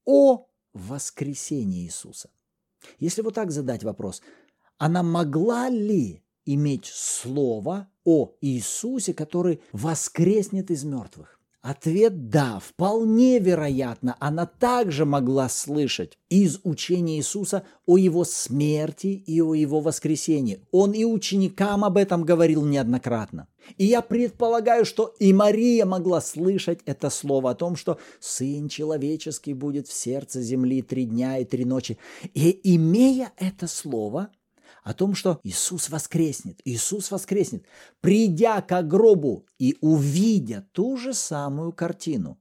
о 0.06 0.46
воскресении 0.74 1.84
Иисуса. 1.86 2.30
Если 3.00 3.24
вот 3.24 3.34
так 3.34 3.52
задать 3.52 3.84
вопрос, 3.84 4.22
она 4.78 5.02
могла 5.02 5.70
ли 5.70 6.24
иметь 6.46 6.86
Слово 6.86 7.90
о 8.06 8.36
Иисусе, 8.42 9.16
который 9.16 9.60
воскреснет 9.72 10.70
из 10.70 10.84
мертвых? 10.84 11.37
Ответ 11.68 12.30
«да». 12.30 12.62
Вполне 12.66 13.40
вероятно, 13.40 14.16
она 14.22 14.46
также 14.46 15.04
могла 15.04 15.50
слышать 15.50 16.18
из 16.30 16.62
учения 16.64 17.18
Иисуса 17.18 17.64
о 17.86 17.98
его 17.98 18.24
смерти 18.24 19.08
и 19.08 19.42
о 19.42 19.54
его 19.54 19.82
воскресении. 19.82 20.62
Он 20.72 20.94
и 20.94 21.04
ученикам 21.04 21.84
об 21.84 21.98
этом 21.98 22.24
говорил 22.24 22.66
неоднократно. 22.66 23.50
И 23.78 23.84
я 23.84 24.02
предполагаю, 24.02 24.86
что 24.86 25.14
и 25.20 25.34
Мария 25.34 25.86
могла 25.86 26.22
слышать 26.22 26.80
это 26.86 27.10
слово 27.10 27.52
о 27.52 27.56
том, 27.56 27.76
что 27.76 27.98
Сын 28.22 28.70
Человеческий 28.70 29.54
будет 29.54 29.90
в 29.90 29.94
сердце 29.94 30.42
земли 30.42 30.82
три 30.82 31.04
дня 31.04 31.38
и 31.40 31.44
три 31.44 31.66
ночи. 31.66 31.98
И 32.34 32.58
имея 32.76 33.34
это 33.36 33.68
слово, 33.68 34.30
о 34.88 34.94
том, 34.94 35.16
что 35.16 35.42
Иисус 35.44 35.90
воскреснет, 35.90 36.62
Иисус 36.64 37.12
воскреснет, 37.12 37.66
придя 38.00 38.62
к 38.62 38.82
гробу 38.84 39.46
и 39.60 39.76
увидя 39.82 40.66
ту 40.72 40.96
же 40.96 41.14
самую 41.14 41.74
картину. 41.74 42.40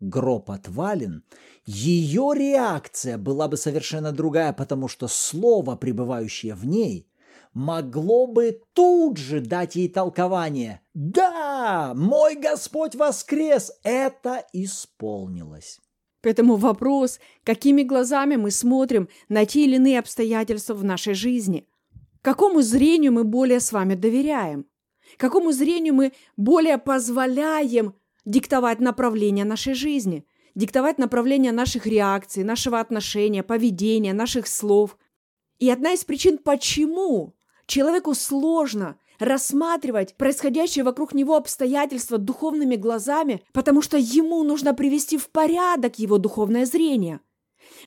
Гроб 0.00 0.50
отвален, 0.50 1.24
ее 1.66 2.32
реакция 2.34 3.18
была 3.18 3.48
бы 3.48 3.58
совершенно 3.58 4.12
другая, 4.12 4.54
потому 4.54 4.88
что 4.88 5.08
слово, 5.08 5.76
пребывающее 5.76 6.54
в 6.54 6.64
ней, 6.64 7.06
могло 7.52 8.26
бы 8.26 8.62
тут 8.72 9.18
же 9.18 9.42
дать 9.42 9.76
ей 9.76 9.90
толкование. 9.90 10.80
Да, 10.94 11.92
мой 11.94 12.36
Господь 12.36 12.94
воскрес, 12.94 13.72
это 13.82 14.42
исполнилось. 14.54 15.80
Поэтому 16.22 16.56
вопрос, 16.56 17.20
какими 17.44 17.82
глазами 17.82 18.36
мы 18.36 18.50
смотрим 18.50 19.10
на 19.28 19.44
те 19.44 19.64
или 19.64 19.76
иные 19.76 19.98
обстоятельства 19.98 20.72
в 20.72 20.82
нашей 20.82 21.12
жизни. 21.12 21.68
Какому 22.24 22.62
зрению 22.62 23.12
мы 23.12 23.22
более 23.22 23.60
с 23.60 23.70
вами 23.70 23.94
доверяем? 23.94 24.64
Какому 25.18 25.52
зрению 25.52 25.92
мы 25.92 26.12
более 26.38 26.78
позволяем 26.78 27.94
диктовать 28.24 28.80
направление 28.80 29.44
нашей 29.44 29.74
жизни, 29.74 30.24
диктовать 30.54 30.96
направление 30.96 31.52
наших 31.52 31.86
реакций, 31.86 32.42
нашего 32.42 32.80
отношения, 32.80 33.42
поведения, 33.42 34.14
наших 34.14 34.46
слов? 34.46 34.96
И 35.58 35.68
одна 35.68 35.92
из 35.92 36.06
причин, 36.06 36.38
почему 36.38 37.34
человеку 37.66 38.14
сложно 38.14 38.96
рассматривать 39.18 40.16
происходящие 40.16 40.82
вокруг 40.82 41.12
него 41.12 41.36
обстоятельства 41.36 42.16
духовными 42.16 42.76
глазами, 42.76 43.42
потому 43.52 43.82
что 43.82 43.98
ему 43.98 44.42
нужно 44.44 44.72
привести 44.72 45.18
в 45.18 45.28
порядок 45.28 45.98
его 45.98 46.16
духовное 46.16 46.64
зрение– 46.64 47.20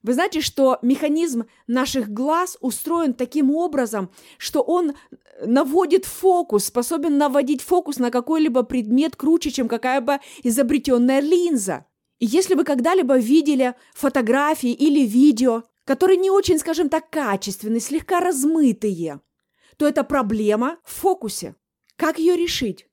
вы 0.03 0.13
знаете, 0.13 0.41
что 0.41 0.79
механизм 0.81 1.45
наших 1.65 2.09
глаз 2.09 2.57
устроен 2.61 3.13
таким 3.13 3.51
образом, 3.51 4.09
что 4.37 4.61
он 4.61 4.93
наводит 5.45 6.05
фокус, 6.05 6.65
способен 6.65 7.17
наводить 7.17 7.61
фокус 7.61 7.97
на 7.97 8.11
какой-либо 8.11 8.63
предмет 8.63 9.15
круче, 9.15 9.51
чем 9.51 9.67
какая 9.67 10.01
бы 10.01 10.19
изобретенная 10.43 11.19
линза. 11.19 11.85
И 12.19 12.25
если 12.25 12.55
вы 12.55 12.63
когда-либо 12.63 13.17
видели 13.17 13.75
фотографии 13.93 14.71
или 14.71 15.05
видео, 15.05 15.63
которые 15.83 16.17
не 16.17 16.31
очень, 16.31 16.59
скажем 16.59 16.89
так, 16.89 17.09
качественные, 17.09 17.79
слегка 17.79 18.19
размытые, 18.19 19.21
то 19.77 19.87
это 19.87 20.03
проблема 20.03 20.77
в 20.83 20.93
фокусе. 20.93 21.55
Как 21.95 22.19
ее 22.19 22.35
решить? 22.35 22.87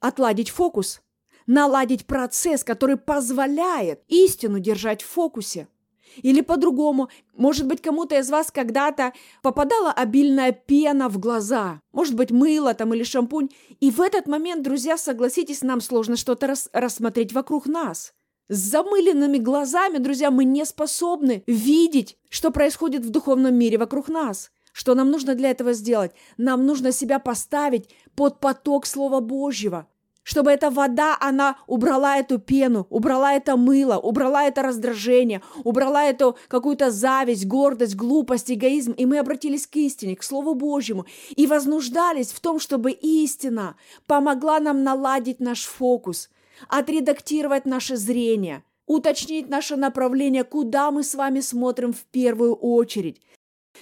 Отладить 0.00 0.50
фокус, 0.50 1.00
наладить 1.46 2.06
процесс, 2.06 2.62
который 2.62 2.96
позволяет 2.96 4.02
истину 4.08 4.60
держать 4.60 5.02
в 5.02 5.06
фокусе– 5.06 5.68
или 6.22 6.40
по-другому, 6.40 7.08
может 7.36 7.66
быть, 7.66 7.82
кому-то 7.82 8.18
из 8.18 8.30
вас 8.30 8.50
когда-то 8.50 9.12
попадала 9.42 9.92
обильная 9.92 10.52
пена 10.52 11.08
в 11.08 11.18
глаза, 11.18 11.80
может 11.92 12.14
быть, 12.14 12.30
мыло 12.30 12.74
там 12.74 12.94
или 12.94 13.02
шампунь, 13.02 13.48
и 13.80 13.90
в 13.90 14.00
этот 14.00 14.26
момент, 14.26 14.62
друзья, 14.62 14.96
согласитесь, 14.96 15.62
нам 15.62 15.80
сложно 15.80 16.16
что-то 16.16 16.46
рас 16.46 16.68
рассмотреть 16.72 17.32
вокруг 17.32 17.66
нас. 17.66 18.12
С 18.48 18.58
замыленными 18.58 19.36
глазами, 19.36 19.98
друзья, 19.98 20.30
мы 20.30 20.44
не 20.44 20.64
способны 20.64 21.42
видеть, 21.46 22.16
что 22.30 22.50
происходит 22.50 23.04
в 23.04 23.10
духовном 23.10 23.54
мире 23.54 23.76
вокруг 23.76 24.08
нас. 24.08 24.50
Что 24.72 24.94
нам 24.94 25.10
нужно 25.10 25.34
для 25.34 25.50
этого 25.50 25.74
сделать? 25.74 26.12
Нам 26.38 26.64
нужно 26.64 26.92
себя 26.92 27.18
поставить 27.18 27.90
под 28.14 28.40
поток 28.40 28.86
Слова 28.86 29.20
Божьего, 29.20 29.86
чтобы 30.28 30.50
эта 30.50 30.68
вода, 30.68 31.16
она 31.20 31.56
убрала 31.66 32.18
эту 32.18 32.38
пену, 32.38 32.86
убрала 32.90 33.32
это 33.32 33.56
мыло, 33.56 33.96
убрала 33.96 34.44
это 34.44 34.62
раздражение, 34.62 35.40
убрала 35.64 36.04
эту 36.04 36.36
какую-то 36.48 36.90
зависть, 36.90 37.46
гордость, 37.46 37.96
глупость, 37.96 38.50
эгоизм. 38.50 38.92
И 38.92 39.06
мы 39.06 39.20
обратились 39.20 39.66
к 39.66 39.74
истине, 39.76 40.16
к 40.16 40.22
Слову 40.22 40.54
Божьему, 40.54 41.06
и 41.34 41.46
вознуждались 41.46 42.30
в 42.30 42.40
том, 42.40 42.60
чтобы 42.60 42.90
истина 42.90 43.76
помогла 44.06 44.60
нам 44.60 44.84
наладить 44.84 45.40
наш 45.40 45.64
фокус, 45.64 46.28
отредактировать 46.68 47.64
наше 47.64 47.96
зрение, 47.96 48.64
уточнить 48.84 49.48
наше 49.48 49.76
направление, 49.76 50.44
куда 50.44 50.90
мы 50.90 51.04
с 51.04 51.14
вами 51.14 51.40
смотрим 51.40 51.94
в 51.94 52.04
первую 52.04 52.54
очередь. 52.54 53.22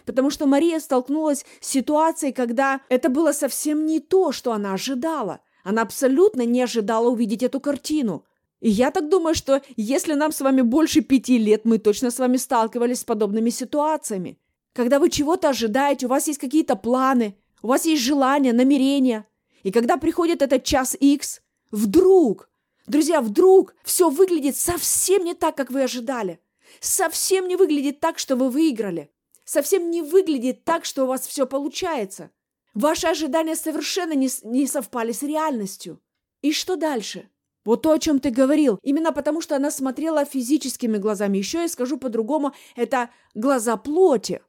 Потому 0.05 0.31
что 0.31 0.47
Мария 0.47 0.79
столкнулась 0.79 1.45
с 1.61 1.67
ситуацией, 1.67 2.33
когда 2.33 2.83
это 2.89 3.09
было 3.09 3.33
совсем 3.33 3.85
не 3.85 3.99
то, 3.99 4.31
что 4.31 4.53
она 4.53 4.75
ожидала. 4.75 5.41
Она 5.67 5.83
абсолютно 5.83 6.43
не 6.43 6.63
ожидала 6.63 7.09
увидеть 7.09 7.43
эту 7.43 7.59
картину. 7.59 8.25
И 8.61 8.71
я 8.71 8.93
так 8.93 9.09
думаю, 9.09 9.35
что 9.35 9.63
если 9.77 10.13
нам 10.13 10.31
с 10.31 10.41
вами 10.41 10.61
больше 10.61 11.01
пяти 11.01 11.39
лет, 11.39 11.65
мы 11.65 11.79
точно 11.79 12.13
с 12.13 12.21
вами 12.21 12.37
сталкивались 12.37 13.01
с 13.01 13.05
подобными 13.05 13.51
ситуациями. 13.51 14.39
Когда 14.75 15.01
вы 15.01 15.11
чего-то 15.11 15.49
ожидаете, 15.49 16.07
у 16.07 16.09
вас 16.09 16.29
есть 16.29 16.39
какие-то 16.39 16.77
планы, 16.77 17.37
у 17.63 17.67
вас 17.67 17.85
есть 17.85 18.01
желания, 18.01 18.53
намерения. 18.53 19.27
И 19.65 19.73
когда 19.73 19.97
приходит 19.97 20.41
этот 20.41 20.63
час 20.63 20.97
X, 21.01 21.43
вдруг, 21.73 22.49
друзья, 22.87 23.21
вдруг 23.21 23.75
все 23.83 24.09
выглядит 24.09 24.57
совсем 24.57 25.25
не 25.25 25.35
так, 25.35 25.57
как 25.57 25.73
вы 25.73 25.83
ожидали. 25.83 26.39
Совсем 26.79 27.49
не 27.49 27.57
выглядит 27.57 27.99
так, 27.99 28.21
что 28.21 28.37
вы 28.37 28.51
выиграли. 28.51 29.11
Совсем 29.45 29.91
не 29.91 30.03
выглядит 30.03 30.63
так, 30.63 30.85
что 30.85 31.03
у 31.03 31.07
вас 31.09 31.27
все 31.27 31.45
получается. 31.45 32.31
Ваши 32.77 33.07
ожидания 33.07 33.57
совершенно 33.57 34.13
не, 34.13 34.29
не 34.43 34.67
совпали 34.67 35.13
с 35.13 35.23
реальностью. 35.23 35.99
И 36.43 36.53
что 36.53 36.77
дальше? 36.77 37.31
Вот 37.65 37.81
то, 37.81 37.91
о 37.91 37.99
чем 37.99 38.21
ты 38.21 38.29
говорил. 38.29 38.79
Именно 38.83 39.13
потому, 39.13 39.41
что 39.41 39.57
она 39.57 39.71
смотрела 39.71 40.27
физическими 40.27 40.99
глазами. 40.99 41.39
Еще 41.39 41.63
я 41.63 41.69
скажу 41.69 41.97
по-другому, 41.97 42.53
это 42.77 43.09
глаза 43.35 43.79
плоти. 43.79 44.43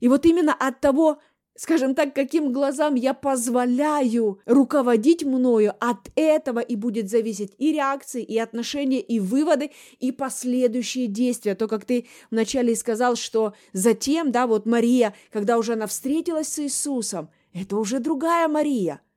И 0.00 0.08
вот 0.08 0.26
именно 0.26 0.52
от 0.52 0.80
того, 0.80 1.18
скажем 1.56 1.94
так, 1.94 2.14
каким 2.14 2.52
глазам 2.52 2.94
я 2.94 3.14
позволяю 3.14 4.38
руководить 4.44 5.24
мною, 5.24 5.72
от 5.80 6.10
этого 6.14 6.60
и 6.60 6.76
будет 6.76 7.08
зависеть 7.08 7.54
и 7.56 7.72
реакции, 7.72 8.22
и 8.22 8.38
отношения, 8.38 9.00
и 9.00 9.18
выводы, 9.18 9.70
и 9.98 10.12
последующие 10.12 11.06
действия. 11.06 11.54
То, 11.54 11.68
как 11.68 11.86
ты 11.86 12.06
вначале 12.30 12.76
сказал, 12.76 13.16
что 13.16 13.54
затем, 13.72 14.30
да, 14.30 14.46
вот 14.46 14.66
Мария, 14.66 15.14
когда 15.30 15.56
уже 15.56 15.72
она 15.72 15.86
встретилась 15.86 16.48
с 16.48 16.58
Иисусом, 16.58 17.30
это 17.52 17.76
уже 17.76 17.98
другая 18.00 18.48
Мария– 18.48 19.00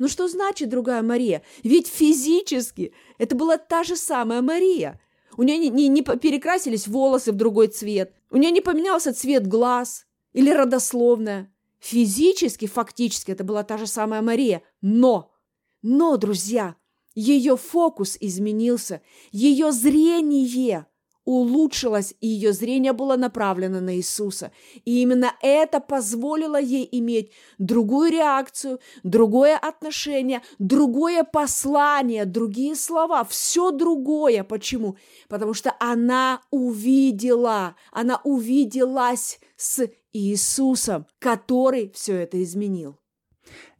но 0.00 0.08
что 0.08 0.28
значит 0.28 0.70
другая 0.70 1.02
Мария? 1.02 1.42
Ведь 1.62 1.86
физически 1.86 2.94
это 3.18 3.36
была 3.36 3.58
та 3.58 3.84
же 3.84 3.96
самая 3.96 4.40
Мария. 4.40 4.98
У 5.36 5.42
нее 5.42 5.58
не, 5.58 5.68
не, 5.68 5.88
не 5.88 6.02
перекрасились 6.02 6.88
волосы 6.88 7.32
в 7.32 7.36
другой 7.36 7.68
цвет, 7.68 8.14
у 8.30 8.38
нее 8.38 8.50
не 8.50 8.62
поменялся 8.62 9.12
цвет 9.12 9.46
глаз 9.46 10.06
или 10.32 10.50
родословная. 10.50 11.54
Физически, 11.80 12.66
фактически 12.66 13.30
это 13.30 13.44
была 13.44 13.62
та 13.62 13.76
же 13.76 13.86
самая 13.86 14.22
Мария. 14.22 14.62
Но, 14.80 15.32
но, 15.82 16.16
друзья, 16.16 16.76
ее 17.14 17.58
фокус 17.58 18.16
изменился, 18.20 19.02
ее 19.32 19.70
зрение 19.70 20.86
улучшилось, 21.30 22.14
и 22.20 22.26
ее 22.26 22.52
зрение 22.52 22.92
было 22.92 23.16
направлено 23.16 23.80
на 23.80 23.96
Иисуса. 23.96 24.50
И 24.84 25.00
именно 25.00 25.32
это 25.40 25.78
позволило 25.80 26.60
ей 26.60 26.88
иметь 26.90 27.30
другую 27.58 28.10
реакцию, 28.10 28.80
другое 29.04 29.56
отношение, 29.56 30.42
другое 30.58 31.22
послание, 31.22 32.24
другие 32.24 32.74
слова, 32.74 33.24
все 33.24 33.70
другое. 33.70 34.42
Почему? 34.42 34.96
Потому 35.28 35.54
что 35.54 35.74
она 35.78 36.40
увидела, 36.50 37.76
она 37.92 38.20
увиделась 38.24 39.38
с 39.56 39.88
Иисусом, 40.12 41.06
который 41.20 41.92
все 41.94 42.16
это 42.16 42.42
изменил. 42.42 42.98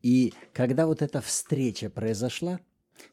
И 0.03 0.33
когда 0.53 0.87
вот 0.87 1.03
эта 1.03 1.21
встреча 1.21 1.91
произошла, 1.91 2.61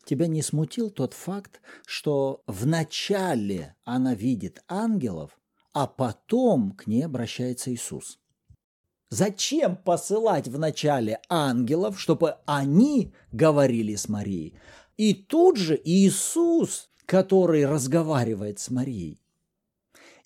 Тебя 0.06 0.28
не 0.28 0.42
смутил 0.42 0.90
тот 0.90 1.14
факт, 1.14 1.62
что 1.86 2.44
вначале 2.48 3.76
она 3.84 4.14
видит 4.14 4.64
ангелов, 4.68 5.38
а 5.74 5.88
потом 5.88 6.72
к 6.72 6.88
ней 6.88 7.04
обращается 7.04 7.74
Иисус? 7.74 8.20
Зачем 9.10 9.78
посылать 9.78 10.48
вначале 10.48 11.20
ангелов, 11.30 12.00
чтобы 12.00 12.38
они 12.46 13.14
говорили 13.32 13.96
с 13.96 14.10
Марией? 14.10 14.60
И 14.98 15.14
тут 15.14 15.58
же 15.58 15.80
Иисус, 15.82 16.90
который 17.06 17.66
разговаривает 17.66 18.60
с 18.60 18.70
Марией. 18.70 19.22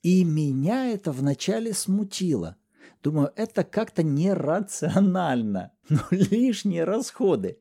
И 0.01 0.23
меня 0.23 0.89
это 0.89 1.11
вначале 1.11 1.73
смутило. 1.73 2.57
Думаю, 3.03 3.31
это 3.35 3.63
как-то 3.63 4.03
нерационально, 4.03 5.71
но 5.89 6.01
лишние 6.09 6.83
расходы. 6.83 7.59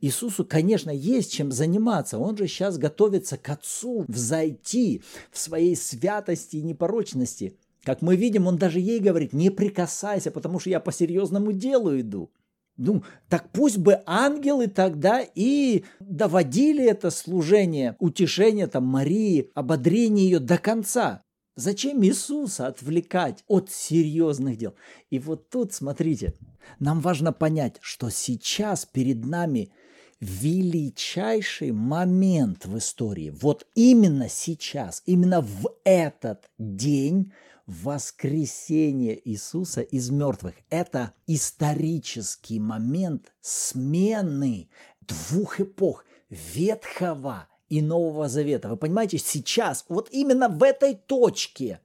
Иисусу, 0.00 0.44
конечно, 0.44 0.90
есть 0.90 1.32
чем 1.32 1.52
заниматься. 1.52 2.18
Он 2.18 2.36
же 2.36 2.46
сейчас 2.46 2.78
готовится 2.78 3.36
к 3.36 3.48
Отцу 3.48 4.04
взойти 4.08 5.02
в 5.30 5.38
своей 5.38 5.76
святости 5.76 6.56
и 6.56 6.62
непорочности. 6.62 7.56
Как 7.84 8.02
мы 8.02 8.16
видим, 8.16 8.46
он 8.46 8.56
даже 8.56 8.80
ей 8.80 9.00
говорит, 9.00 9.32
не 9.32 9.50
прикасайся, 9.50 10.30
потому 10.30 10.60
что 10.60 10.70
я 10.70 10.80
по 10.80 10.92
серьезному 10.92 11.52
делу 11.52 11.98
иду. 11.98 12.30
Ну, 12.76 13.02
так 13.28 13.50
пусть 13.50 13.78
бы 13.78 14.00
ангелы 14.06 14.68
тогда 14.68 15.20
и 15.34 15.84
доводили 15.98 16.84
это 16.84 17.10
служение, 17.10 17.96
утешение 17.98 18.68
там 18.68 18.84
Марии, 18.84 19.50
ободрение 19.54 20.24
ее 20.26 20.38
до 20.38 20.58
конца. 20.58 21.22
Зачем 21.56 22.04
Иисуса 22.04 22.68
отвлекать 22.68 23.42
от 23.48 23.68
серьезных 23.68 24.56
дел? 24.56 24.74
И 25.10 25.18
вот 25.18 25.50
тут, 25.50 25.72
смотрите, 25.72 26.34
нам 26.78 27.00
важно 27.00 27.32
понять, 27.32 27.78
что 27.80 28.10
сейчас 28.10 28.86
перед 28.86 29.24
нами 29.24 29.72
величайший 30.20 31.72
момент 31.72 32.66
в 32.66 32.78
истории. 32.78 33.30
Вот 33.30 33.66
именно 33.74 34.28
сейчас, 34.28 35.02
именно 35.06 35.40
в 35.40 35.68
этот 35.84 36.50
день 36.58 37.32
воскресения 37.66 39.20
Иисуса 39.24 39.82
из 39.82 40.10
мертвых. 40.10 40.54
Это 40.70 41.12
исторический 41.26 42.58
момент 42.58 43.32
смены 43.40 44.68
двух 45.02 45.60
эпох 45.60 46.04
Ветхого 46.30 47.46
и 47.68 47.82
Нового 47.82 48.28
Завета. 48.28 48.68
Вы 48.68 48.76
понимаете, 48.76 49.18
сейчас, 49.18 49.84
вот 49.88 50.08
именно 50.10 50.48
в 50.48 50.62
этой 50.62 50.94
точке, 50.94 51.80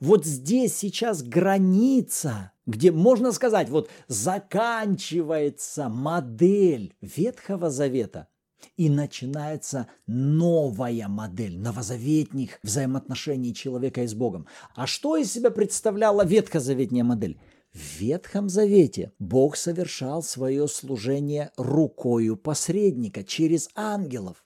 вот 0.00 0.24
здесь 0.24 0.76
сейчас 0.76 1.22
граница 1.22 2.52
где 2.66 2.90
можно 2.90 3.32
сказать, 3.32 3.68
вот 3.68 3.88
заканчивается 4.08 5.88
модель 5.88 6.94
Ветхого 7.00 7.70
Завета 7.70 8.28
и 8.76 8.90
начинается 8.90 9.86
новая 10.06 11.08
модель 11.08 11.58
новозаветных 11.58 12.58
взаимоотношений 12.62 13.54
человека 13.54 14.02
и 14.02 14.06
с 14.06 14.14
Богом. 14.14 14.46
А 14.74 14.86
что 14.86 15.16
из 15.16 15.32
себя 15.32 15.50
представляла 15.50 16.24
ветхозаветная 16.24 17.04
модель? 17.04 17.38
В 17.72 18.00
Ветхом 18.00 18.48
Завете 18.48 19.12
Бог 19.18 19.56
совершал 19.56 20.22
свое 20.22 20.66
служение 20.66 21.52
рукою 21.56 22.36
посредника 22.36 23.22
через 23.22 23.68
ангелов. 23.74 24.42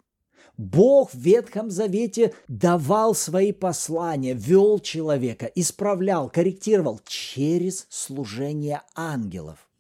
Бог 0.61 1.15
в 1.15 1.19
Ветхом 1.19 1.71
Завете 1.71 2.35
давал 2.47 3.15
свои 3.15 3.51
послания, 3.51 4.35
вел 4.35 4.79
человека, 4.79 5.47
исправлял, 5.55 6.29
корректировал 6.29 7.01
через 7.07 7.87
служение 7.89 8.83
ангелов. 8.95 9.71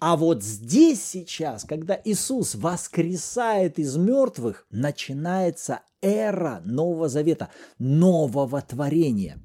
А 0.00 0.16
вот 0.16 0.42
здесь 0.42 1.04
сейчас, 1.04 1.62
когда 1.62 2.00
Иисус 2.04 2.56
воскресает 2.56 3.78
из 3.78 3.96
мертвых, 3.96 4.66
начинается 4.70 5.82
эра 6.02 6.62
Нового 6.64 7.08
Завета, 7.08 7.50
нового 7.78 8.60
творения. 8.60 9.38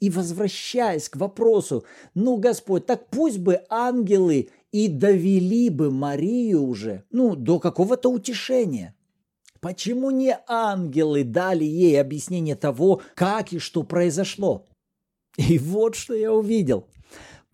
И 0.00 0.08
возвращаясь 0.08 1.10
к 1.10 1.16
вопросу, 1.16 1.84
ну, 2.14 2.38
Господь, 2.38 2.86
так 2.86 3.10
пусть 3.10 3.38
бы 3.38 3.60
ангелы 3.68 4.48
и 4.72 4.88
довели 4.88 5.68
бы 5.68 5.90
Марию 5.90 6.62
уже, 6.62 7.04
ну, 7.10 7.36
до 7.36 7.58
какого-то 7.58 8.10
утешения. 8.10 8.94
Почему 9.60 10.10
не 10.10 10.38
ангелы 10.46 11.24
дали 11.24 11.64
ей 11.64 12.00
объяснение 12.00 12.56
того, 12.56 13.02
как 13.14 13.52
и 13.52 13.58
что 13.58 13.82
произошло? 13.82 14.66
И 15.36 15.58
вот 15.58 15.94
что 15.94 16.14
я 16.14 16.32
увидел. 16.32 16.88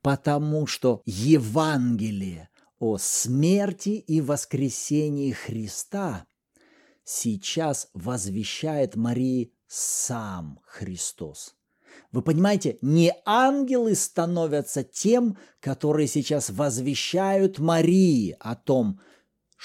Потому 0.02 0.66
что 0.66 1.02
Евангелие 1.06 2.50
о 2.78 2.98
смерти 2.98 3.90
и 3.90 4.20
воскресении 4.20 5.32
Христа 5.32 6.26
сейчас 7.04 7.88
возвещает 7.94 8.96
Марии 8.96 9.54
сам 9.66 10.60
Христос. 10.64 11.54
Вы 12.12 12.22
понимаете, 12.22 12.78
не 12.82 13.14
ангелы 13.24 13.94
становятся 13.94 14.82
тем, 14.84 15.38
которые 15.60 16.06
сейчас 16.06 16.50
возвещают 16.50 17.58
Марии 17.58 18.36
о 18.38 18.54
том, 18.54 19.00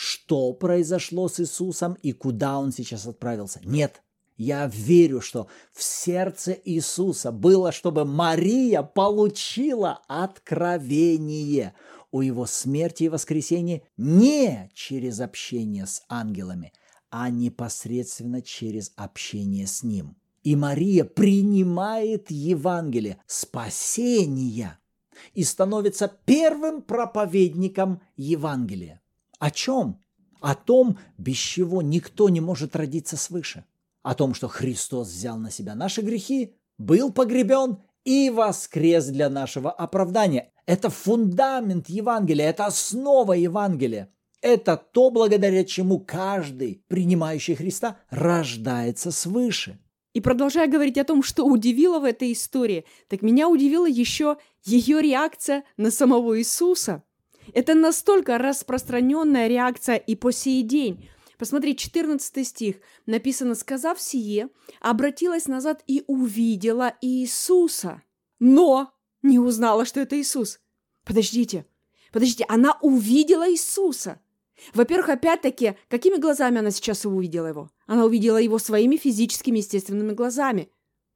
что 0.02 0.54
произошло 0.54 1.28
с 1.28 1.42
Иисусом 1.42 1.98
и 2.02 2.14
куда 2.14 2.58
он 2.58 2.72
сейчас 2.72 3.06
отправился. 3.06 3.60
Нет, 3.66 4.02
я 4.38 4.66
верю, 4.68 5.20
что 5.20 5.50
в 5.74 5.84
сердце 5.84 6.58
Иисуса 6.64 7.34
было, 7.34 7.74
чтобы 7.74 8.06
Мария 8.06 8.82
получила 8.82 10.02
откровение 10.08 11.74
о 12.12 12.22
его 12.22 12.46
смерти 12.46 13.04
и 13.04 13.10
воскресении 13.10 13.84
не 13.98 14.72
через 14.74 15.20
общение 15.20 15.86
с 15.86 16.02
ангелами, 16.08 16.72
а 17.10 17.30
непосредственно 17.30 18.42
через 18.42 18.94
общение 18.96 19.68
с 19.68 19.84
Ним. 19.84 20.16
И 20.44 20.56
Мария 20.56 21.04
принимает 21.04 22.32
Евангелие 22.32 23.18
спасения 23.28 24.80
и 25.34 25.44
становится 25.44 26.10
первым 26.24 26.84
проповедником 26.84 28.02
Евангелия. 28.16 29.02
О 29.40 29.52
чем? 29.52 30.00
О 30.42 30.54
том, 30.54 31.00
без 31.18 31.38
чего 31.38 31.82
никто 31.82 32.30
не 32.30 32.42
может 32.42 32.76
родиться 32.76 33.18
свыше. 33.18 33.66
О 34.04 34.16
том, 34.16 34.34
что 34.34 34.48
Христос 34.48 35.10
взял 35.10 35.38
на 35.38 35.52
себя 35.52 35.76
наши 35.76 36.02
грехи, 36.02 36.56
был 36.78 37.12
погребен 37.12 37.80
и 38.04 38.30
воскрес 38.30 39.08
для 39.08 39.30
нашего 39.30 39.72
оправдания. 39.72 40.52
Это 40.66 40.90
фундамент 40.90 41.90
Евангелия, 41.90 42.50
это 42.50 42.66
основа 42.66 43.34
Евангелия. 43.34 44.14
Это 44.42 44.78
то, 44.78 45.10
благодаря 45.10 45.66
чему 45.66 46.00
каждый, 46.00 46.84
принимающий 46.88 47.56
Христа, 47.56 47.98
рождается 48.10 49.12
свыше. 49.12 49.80
И 50.14 50.22
продолжая 50.22 50.68
говорить 50.68 50.98
о 50.98 51.04
том, 51.04 51.22
что 51.24 51.46
удивило 51.46 52.00
в 52.00 52.04
этой 52.04 52.32
истории, 52.32 52.86
так 53.10 53.22
меня 53.22 53.50
удивила 53.50 53.88
еще 53.88 54.38
ее 54.64 55.02
реакция 55.02 55.64
на 55.78 55.92
самого 55.92 56.40
Иисуса. 56.40 57.04
Это 57.54 57.74
настолько 57.74 58.38
распространенная 58.38 59.48
реакция 59.48 59.96
и 59.96 60.16
по 60.16 60.32
сей 60.32 60.64
день. 60.64 61.10
Посмотри, 61.38 61.76
14 61.76 62.46
стих. 62.46 62.76
Написано, 63.06 63.56
сказав 63.56 64.02
сие, 64.02 64.50
обратилась 64.82 65.48
назад 65.48 65.84
и 65.88 66.04
увидела 66.08 66.96
Иисуса. 67.02 68.04
Но 68.40 68.94
не 69.22 69.40
узнала, 69.40 69.86
что 69.86 70.02
это 70.02 70.20
Иисус. 70.20 70.60
Подождите, 71.06 71.66
подождите, 72.12 72.46
она 72.50 72.78
увидела 72.82 73.50
Иисуса. 73.50 74.20
Во-первых, 74.74 75.10
опять-таки, 75.10 75.76
какими 75.88 76.18
глазами 76.18 76.60
она 76.60 76.72
сейчас 76.72 77.06
увидела 77.06 77.48
его? 77.48 77.72
Она 77.88 78.06
увидела 78.06 78.38
его 78.38 78.60
своими 78.60 78.98
физическими, 78.98 79.60
естественными 79.60 80.14
глазами. 80.14 80.70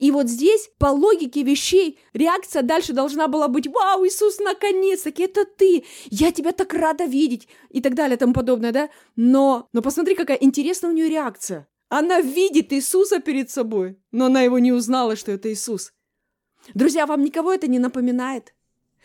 И 0.03 0.11
вот 0.11 0.27
здесь, 0.27 0.69
по 0.79 0.87
логике 0.87 1.43
вещей, 1.43 1.97
реакция 2.11 2.61
дальше 2.61 2.91
должна 2.91 3.29
была 3.29 3.47
быть 3.47 3.67
«Вау, 3.67 4.05
Иисус, 4.05 4.37
наконец-таки, 4.37 5.23
это 5.23 5.45
ты! 5.45 5.85
Я 6.09 6.33
тебя 6.33 6.51
так 6.51 6.73
рада 6.73 7.05
видеть!» 7.05 7.47
и 7.69 7.79
так 7.79 7.95
далее, 7.95 8.17
и 8.17 8.19
тому 8.19 8.33
подобное, 8.33 8.73
да? 8.73 8.89
Но, 9.15 9.69
но 9.71 9.81
посмотри, 9.81 10.15
какая 10.15 10.35
интересная 10.35 10.91
у 10.91 10.93
нее 10.93 11.07
реакция. 11.07 11.69
Она 11.87 12.19
видит 12.19 12.73
Иисуса 12.73 13.21
перед 13.21 13.49
собой, 13.49 13.97
но 14.11 14.25
она 14.25 14.41
его 14.41 14.59
не 14.59 14.73
узнала, 14.73 15.15
что 15.15 15.31
это 15.31 15.53
Иисус. 15.53 15.93
Друзья, 16.73 17.05
вам 17.05 17.23
никого 17.23 17.53
это 17.53 17.67
не 17.67 17.79
напоминает? 17.79 18.53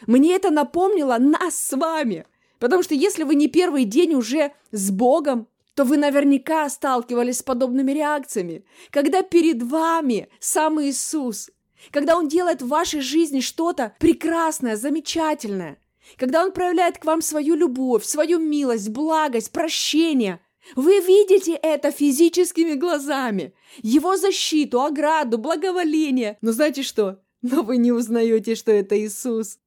Мне 0.09 0.35
это 0.35 0.51
напомнило 0.51 1.17
нас 1.21 1.55
с 1.55 1.77
вами– 1.77 2.27
Потому 2.59 2.83
что 2.83 2.95
если 2.95 3.23
вы 3.23 3.35
не 3.35 3.49
первый 3.49 3.85
день 3.85 4.15
уже 4.15 4.53
с 4.73 4.91
Богом, 4.91 5.47
то 5.79 5.85
вы 5.85 5.97
наверняка 5.97 6.69
сталкивались 6.69 7.39
с 7.39 7.43
подобными 7.45 7.93
реакциями, 7.93 8.65
когда 8.91 9.23
перед 9.23 9.63
вами 9.63 10.29
сам 10.41 10.83
Иисус, 10.83 11.51
когда 11.93 12.17
Он 12.17 12.27
делает 12.27 12.63
в 12.63 12.67
вашей 12.67 13.01
жизни 13.01 13.39
что-то 13.39 13.95
прекрасное, 14.01 14.75
замечательное, 14.75 15.79
когда 16.17 16.45
Он 16.45 16.51
проявляет 16.51 16.99
к 16.99 17.05
вам 17.05 17.23
свою 17.23 17.55
любовь, 17.55 18.05
свою 18.05 18.41
милость, 18.41 18.89
благость, 18.89 19.53
прощение– 19.53 20.41
вы 20.77 21.01
видите 21.01 21.53
это 21.55 21.93
физическими 21.93 22.75
глазами, 22.75 23.55
его 23.81 24.19
защиту, 24.19 24.83
ограду, 24.83 25.39
благоволение. 25.39 26.37
Но 26.43 26.53
знаете 26.53 26.83
что? 26.83 27.23
Но 27.41 27.63
вы 27.63 27.79
не 27.79 27.91
узнаете, 27.91 28.55
что 28.55 28.71
это 28.73 28.99
Иисус. 28.99 29.59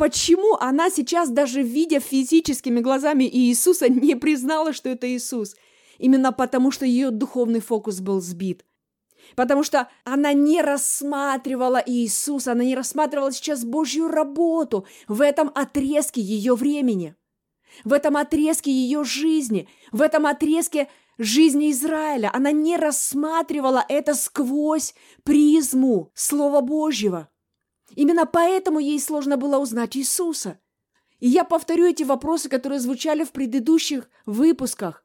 Почему 0.00 0.54
она 0.54 0.88
сейчас, 0.88 1.28
даже 1.28 1.60
видя 1.60 2.00
физическими 2.00 2.80
глазами 2.80 3.24
Иисуса, 3.24 3.90
не 3.90 4.14
признала, 4.14 4.72
что 4.72 4.88
это 4.88 5.06
Иисус? 5.06 5.54
Именно 5.98 6.32
потому, 6.32 6.70
что 6.70 6.86
ее 6.86 7.10
духовный 7.10 7.60
фокус 7.60 8.00
был 8.00 8.22
сбит. 8.22 8.64
Потому 9.36 9.62
что 9.62 9.90
она 10.04 10.32
не 10.32 10.62
рассматривала 10.62 11.82
Иисуса, 11.84 12.52
она 12.52 12.64
не 12.64 12.74
рассматривала 12.74 13.30
сейчас 13.30 13.62
Божью 13.62 14.08
работу 14.08 14.86
в 15.06 15.20
этом 15.20 15.52
отрезке 15.54 16.22
ее 16.22 16.54
времени, 16.54 17.14
в 17.84 17.92
этом 17.92 18.16
отрезке 18.16 18.70
ее 18.70 19.04
жизни, 19.04 19.68
в 19.92 20.00
этом 20.00 20.24
отрезке 20.24 20.88
жизни 21.18 21.70
Израиля. 21.72 22.30
Она 22.32 22.52
не 22.52 22.78
рассматривала 22.78 23.84
это 23.86 24.14
сквозь 24.14 24.94
призму 25.24 26.10
Слова 26.14 26.62
Божьего. 26.62 27.28
Именно 27.96 28.26
поэтому 28.26 28.78
ей 28.78 29.00
сложно 29.00 29.36
было 29.36 29.58
узнать 29.58 29.96
Иисуса. 29.96 30.58
И 31.18 31.28
я 31.28 31.44
повторю 31.44 31.86
эти 31.86 32.02
вопросы, 32.02 32.48
которые 32.48 32.80
звучали 32.80 33.24
в 33.24 33.32
предыдущих 33.32 34.08
выпусках. 34.26 35.04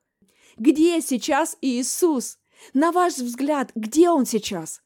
Где 0.57 1.01
сейчас 1.01 1.57
Иисус? 1.61 2.39
На 2.73 2.91
ваш 2.91 3.17
взгляд, 3.17 3.71
где 3.75 4.09
Он 4.09 4.25
сейчас? 4.25 4.81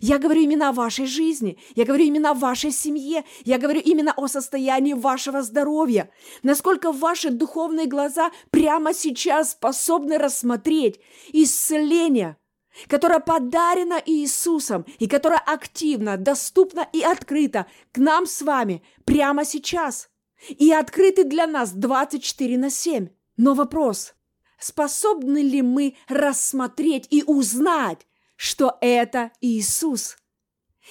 Я 0.00 0.18
говорю 0.18 0.42
именно 0.42 0.70
о 0.70 0.72
вашей 0.72 1.06
жизни, 1.06 1.58
я 1.76 1.84
говорю 1.84 2.04
именно 2.04 2.32
о 2.32 2.34
вашей 2.34 2.72
семье, 2.72 3.24
я 3.44 3.56
говорю 3.56 3.80
именно 3.80 4.12
о 4.12 4.26
состоянии 4.26 4.94
вашего 4.94 5.42
здоровья. 5.42 6.10
Насколько 6.42 6.92
ваши 6.92 7.30
духовные 7.30 7.86
глаза 7.86 8.32
прямо 8.50 8.92
сейчас 8.92 9.52
способны 9.52 10.18
рассмотреть 10.18 11.00
исцеление– 11.32 12.36
которая 12.88 13.20
подарена 13.20 14.02
Иисусом 14.04 14.84
и 14.98 15.06
которая 15.06 15.40
активно, 15.40 16.16
доступна 16.16 16.88
и 16.92 17.02
открыта 17.02 17.66
к 17.92 17.98
нам 17.98 18.26
с 18.26 18.42
вами 18.42 18.82
прямо 19.04 19.44
сейчас. 19.44 20.08
И 20.48 20.72
открыты 20.72 21.24
для 21.24 21.46
нас 21.46 21.72
24 21.72 22.58
на 22.58 22.70
7. 22.70 23.08
Но 23.36 23.54
вопрос, 23.54 24.14
способны 24.58 25.38
ли 25.42 25.62
мы 25.62 25.96
рассмотреть 26.08 27.06
и 27.10 27.22
узнать, 27.26 28.06
что 28.36 28.76
это 28.80 29.32
Иисус? 29.40 30.18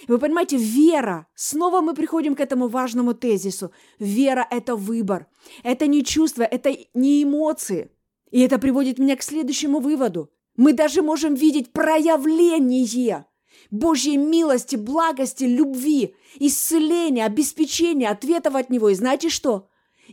Вы 0.08 0.19
понимаете, 0.19 0.58
вера, 0.58 1.28
снова 1.36 1.82
мы 1.82 1.93
приходим 1.93 2.36
к 2.36 2.41
этому 2.41 2.67
важному 2.67 3.13
тезису. 3.13 3.71
Вера– 3.98 4.45
это 4.52 4.76
выбор, 4.76 5.28
это 5.63 5.88
не 5.88 6.04
чувство, 6.04 6.43
это 6.43 6.76
не 6.93 7.24
эмоции. 7.24 7.91
И 8.32 8.41
это 8.41 8.60
приводит 8.60 9.00
меня 9.00 9.15
к 9.15 9.24
следующему 9.24 9.80
выводу. 9.80 10.32
Мы 10.58 10.74
даже 10.74 11.02
можем 11.02 11.36
видеть 11.36 11.72
проявление 11.74 13.26
Божьей 13.72 14.18
милости, 14.18 14.76
благости, 14.76 15.44
любви, 15.44 16.15
исцеления, 16.36 17.26
обеспечения, 17.26 18.10
ответов 18.10 18.56
от 18.56 18.70
Него. 18.70 18.89
И 18.89 18.96
знаете 18.96 19.30
что? 19.30 19.68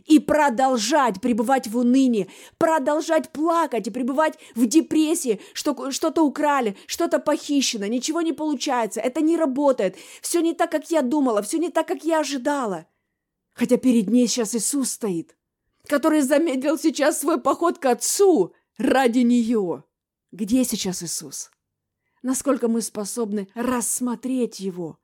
И 0.05 0.19
продолжать 0.19 1.21
пребывать 1.21 1.67
в 1.67 1.77
унынии, 1.77 2.29
продолжать 2.57 3.29
плакать 3.31 3.87
и 3.87 3.91
пребывать 3.91 4.39
в 4.55 4.65
депрессии, 4.65 5.39
что 5.53 5.91
что-то 5.91 6.23
украли, 6.23 6.75
что-то 6.87 7.19
похищено, 7.19 7.85
ничего 7.85 8.21
не 8.21 8.33
получается, 8.33 9.01
это 9.01 9.21
не 9.21 9.37
работает, 9.37 9.95
все 10.21 10.41
не 10.41 10.53
так, 10.53 10.71
как 10.71 10.89
я 10.89 11.03
думала, 11.03 11.43
все 11.43 11.59
не 11.59 11.69
так, 11.69 11.87
как 11.87 12.03
я 12.03 12.21
ожидала. 12.21 12.87
Хотя 13.53 13.77
перед 13.77 14.09
ней 14.09 14.27
сейчас 14.27 14.55
Иисус 14.55 14.91
стоит, 14.91 15.37
который 15.87 16.21
замедлил 16.21 16.79
сейчас 16.79 17.19
свой 17.19 17.39
поход 17.39 17.77
к 17.77 17.85
Отцу 17.85 18.53
ради 18.79 19.19
нее. 19.19 19.83
Где 20.33 20.63
сейчас 20.63 21.03
Иисус? 21.03 21.51
Насколько 22.23 22.67
мы 22.67 22.81
способны 22.81 23.49
рассмотреть 23.53 24.59
Его? 24.59 24.97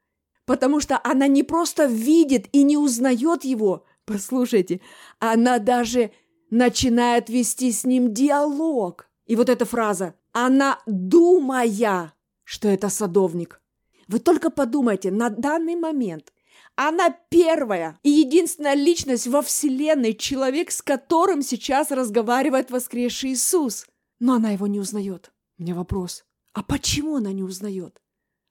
Потому 0.46 0.80
что 0.80 1.00
она 1.04 1.28
не 1.28 1.44
просто 1.44 1.86
видит 1.86 2.50
и 2.52 2.64
не 2.64 2.78
узнает 2.78 3.44
Его, 3.44 3.86
послушайте, 4.06 4.82
она 5.20 5.60
даже 5.60 6.10
начинает 6.50 7.30
вести 7.30 7.72
с 7.72 7.86
Ним 7.86 8.12
диалог. 8.12 9.08
И 9.28 9.36
вот 9.36 9.50
эта 9.50 9.66
фраза 9.66 10.16
«она 10.32 10.80
думая», 10.88 12.16
что 12.44 12.68
это 12.68 12.90
садовник. 12.90 13.62
Вы 14.08 14.18
только 14.18 14.50
подумайте, 14.50 15.12
на 15.12 15.30
данный 15.30 15.76
момент 15.76 16.34
она 16.74 17.16
первая 17.30 18.00
и 18.02 18.10
единственная 18.10 18.74
личность 18.74 19.28
во 19.28 19.44
Вселенной, 19.44 20.16
человек, 20.16 20.72
с 20.72 20.82
которым 20.82 21.44
сейчас 21.44 21.92
разговаривает 21.92 22.72
воскресший 22.72 23.34
Иисус– 23.34 23.86
но 24.20 24.34
она 24.34 24.52
его 24.52 24.68
не 24.68 24.80
узнает. 24.80 25.32
Меня 25.58 25.76
вопрос. 25.76 26.26
А 26.54 26.64
почему 26.64 27.18
она 27.18 27.32
не 27.32 27.44
узнает? 27.44 28.02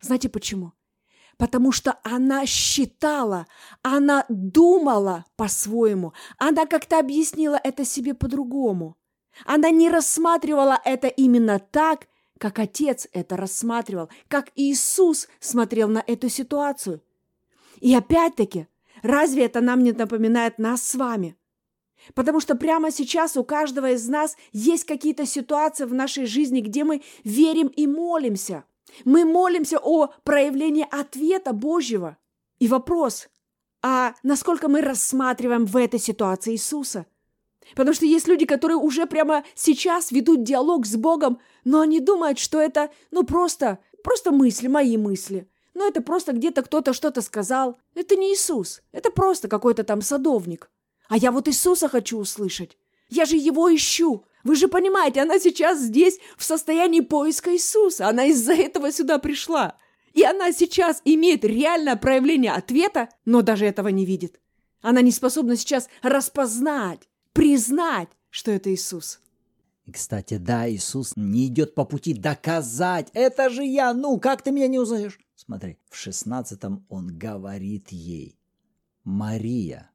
Знаете 0.01 0.29
почему? 0.29 0.73
Потому 1.37 1.71
что 1.71 1.99
она 2.03 2.47
считала, 2.47 3.47
она 3.83 4.25
думала 4.29 5.25
по-своему, 5.37 6.13
она 6.37 6.67
как-то 6.67 6.99
объяснила 6.99 7.61
это 7.63 7.85
себе 7.85 8.15
по-другому. 8.15 8.97
Она 9.45 9.71
не 9.71 9.89
рассматривала 9.89 10.81
это 10.85 11.07
именно 11.07 11.61
так, 11.61 12.09
как 12.39 12.59
Отец 12.59 13.07
это 13.13 13.37
рассматривал, 13.37 14.09
как 14.27 14.51
Иисус 14.57 15.29
смотрел 15.39 15.89
на 15.89 16.03
эту 16.05 16.29
ситуацию. 16.29 17.03
И 17.81 17.95
опять-таки, 17.95 18.67
разве 19.03 19.45
это 19.45 19.61
нам 19.61 19.85
не 19.85 19.93
напоминает 19.93 20.59
нас 20.59 20.83
с 20.83 20.97
вами? 20.97 21.37
Потому 22.15 22.41
что 22.41 22.55
прямо 22.55 22.91
сейчас 22.91 23.37
у 23.37 23.45
каждого 23.45 23.91
из 23.91 24.09
нас 24.09 24.37
есть 24.53 24.85
какие-то 24.85 25.27
ситуации 25.27 25.85
в 25.85 25.95
нашей 25.95 26.27
жизни, 26.27 26.61
где 26.61 26.85
мы 26.85 27.03
верим 27.25 27.69
и 27.69 27.87
молимся. 27.87 28.65
Мы 29.05 29.25
молимся 29.25 29.79
о 29.79 30.09
проявлении 30.25 30.87
ответа 30.91 31.53
Божьего. 31.53 32.17
И 32.59 32.69
вопрос, 32.69 33.29
а 33.83 34.15
насколько 34.23 34.69
мы 34.69 34.81
рассматриваем 34.81 35.67
в 35.67 35.77
этой 35.77 36.01
ситуации 36.01 36.53
Иисуса? 36.53 37.07
Потому 37.77 37.95
что 37.95 38.07
есть 38.07 38.27
люди, 38.29 38.47
которые 38.47 38.79
уже 38.79 39.07
прямо 39.07 39.45
сейчас 39.55 40.11
ведут 40.11 40.43
диалог 40.43 40.87
с 40.87 40.97
Богом, 40.97 41.39
но 41.65 41.81
они 41.81 42.01
думают, 42.01 42.39
что 42.39 42.61
это, 42.61 42.91
ну, 43.11 43.25
просто, 43.25 43.79
просто 44.03 44.31
мысли, 44.31 44.69
мои 44.69 44.97
мысли. 44.97 45.49
Ну, 45.75 45.87
это 45.87 46.01
просто 46.01 46.33
где-то 46.33 46.63
кто-то 46.63 46.93
что-то 46.93 47.21
сказал. 47.21 47.79
Это 47.95 48.17
не 48.17 48.33
Иисус. 48.33 48.83
Это 48.91 49.11
просто 49.11 49.49
какой-то 49.49 49.85
там 49.85 50.01
садовник. 50.01 50.71
А 51.09 51.17
я 51.17 51.33
вот 51.33 51.49
Иисуса 51.49 51.89
хочу 51.89 52.19
услышать. 52.19 52.77
Я 53.09 53.25
же 53.25 53.37
его 53.37 53.75
ищу. 53.75 54.25
Вы 54.45 54.55
же 54.55 54.69
понимаете, 54.69 55.23
она 55.23 55.39
сейчас 55.39 55.81
здесь 55.81 56.19
в 56.37 56.45
состоянии 56.45 57.01
поиска 57.01 57.55
Иисуса. 57.55 58.09
Она 58.09 58.27
из-за 58.27 58.53
этого 58.53 58.93
сюда 58.93 59.19
пришла. 59.19 59.77
И 60.13 60.23
она 60.23 60.53
сейчас 60.53 61.01
имеет 61.05 61.45
реальное 61.45 61.97
проявление 61.97 62.53
ответа, 62.53 63.09
но 63.25 63.43
даже 63.43 63.67
этого 63.67 63.89
не 63.89 64.05
видит. 64.05 64.41
Она 64.81 65.01
не 65.01 65.11
способна 65.11 65.57
сейчас 65.57 65.89
распознать, 66.03 67.09
признать, 67.33 68.09
что 68.31 68.51
это 68.51 68.73
Иисус. 68.73 69.21
Кстати, 69.93 70.37
да, 70.37 70.71
Иисус 70.71 71.15
не 71.17 71.47
идет 71.47 71.75
по 71.75 71.85
пути 71.85 72.13
доказать. 72.13 73.09
Это 73.15 73.49
же 73.49 73.65
я, 73.65 73.95
ну, 73.95 74.19
как 74.21 74.43
ты 74.43 74.51
меня 74.51 74.69
не 74.69 74.79
узнаешь? 74.79 75.19
Смотри, 75.35 75.79
в 75.89 75.97
шестнадцатом 75.97 76.85
он 76.89 77.17
говорит 77.17 77.89
ей, 77.91 78.39
Мария. 79.05 79.91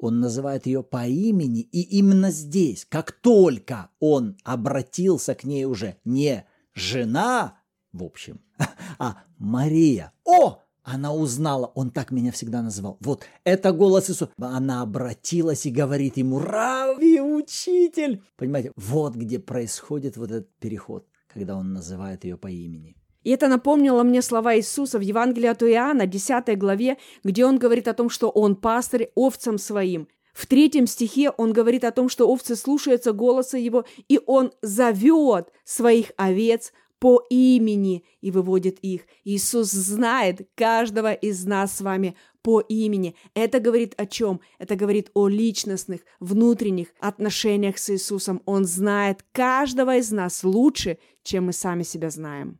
Он 0.00 0.18
называет 0.18 0.66
ее 0.66 0.82
по 0.82 1.06
имени, 1.06 1.60
и 1.60 1.82
именно 1.98 2.30
здесь, 2.30 2.86
как 2.88 3.12
только 3.12 3.90
он 4.00 4.38
обратился 4.44 5.34
к 5.34 5.44
ней 5.44 5.66
уже 5.66 5.96
не 6.06 6.46
жена, 6.74 7.58
в 7.92 8.02
общем, 8.02 8.40
а 8.98 9.18
Мария. 9.38 10.12
О, 10.24 10.62
она 10.82 11.12
узнала, 11.12 11.66
он 11.74 11.90
так 11.90 12.10
меня 12.12 12.32
всегда 12.32 12.62
называл. 12.62 12.96
Вот, 13.00 13.24
это 13.44 13.72
голос 13.72 14.08
Иисуса. 14.08 14.30
Она 14.38 14.80
обратилась 14.80 15.66
и 15.66 15.70
говорит 15.70 16.16
ему, 16.16 16.38
Рави, 16.38 17.20
учитель. 17.20 18.22
Понимаете, 18.36 18.72
вот 18.76 19.14
где 19.16 19.38
происходит 19.38 20.16
вот 20.16 20.30
этот 20.30 20.50
переход, 20.58 21.06
когда 21.28 21.56
он 21.56 21.74
называет 21.74 22.24
ее 22.24 22.38
по 22.38 22.48
имени. 22.48 22.96
И 23.22 23.30
это 23.30 23.48
напомнило 23.48 24.02
мне 24.02 24.22
слова 24.22 24.56
Иисуса 24.56 24.98
в 24.98 25.02
Евангелии 25.02 25.48
от 25.48 25.62
Иоанна, 25.62 26.06
10 26.06 26.58
главе, 26.58 26.96
где 27.22 27.44
он 27.44 27.58
говорит 27.58 27.88
о 27.88 27.94
том, 27.94 28.08
что 28.08 28.30
он 28.30 28.56
пастырь 28.56 29.10
овцам 29.14 29.58
своим. 29.58 30.08
В 30.32 30.46
третьем 30.46 30.86
стихе 30.86 31.30
он 31.30 31.52
говорит 31.52 31.84
о 31.84 31.90
том, 31.90 32.08
что 32.08 32.28
овцы 32.28 32.56
слушаются 32.56 33.12
голоса 33.12 33.58
его, 33.58 33.84
и 34.08 34.20
он 34.26 34.52
зовет 34.62 35.52
своих 35.64 36.12
овец 36.16 36.72
по 36.98 37.24
имени 37.30 38.04
и 38.20 38.30
выводит 38.30 38.78
их. 38.80 39.02
Иисус 39.24 39.70
знает 39.70 40.48
каждого 40.54 41.12
из 41.12 41.44
нас 41.44 41.76
с 41.76 41.80
вами 41.80 42.14
по 42.42 42.60
имени. 42.60 43.16
Это 43.34 43.58
говорит 43.58 43.94
о 43.96 44.06
чем? 44.06 44.40
Это 44.58 44.76
говорит 44.76 45.10
о 45.14 45.28
личностных, 45.28 46.02
внутренних 46.20 46.88
отношениях 47.00 47.78
с 47.78 47.90
Иисусом. 47.90 48.42
Он 48.44 48.64
знает 48.64 49.24
каждого 49.32 49.96
из 49.96 50.10
нас 50.10 50.44
лучше, 50.44 50.98
чем 51.22 51.46
мы 51.46 51.52
сами 51.52 51.82
себя 51.82 52.10
знаем. 52.10 52.58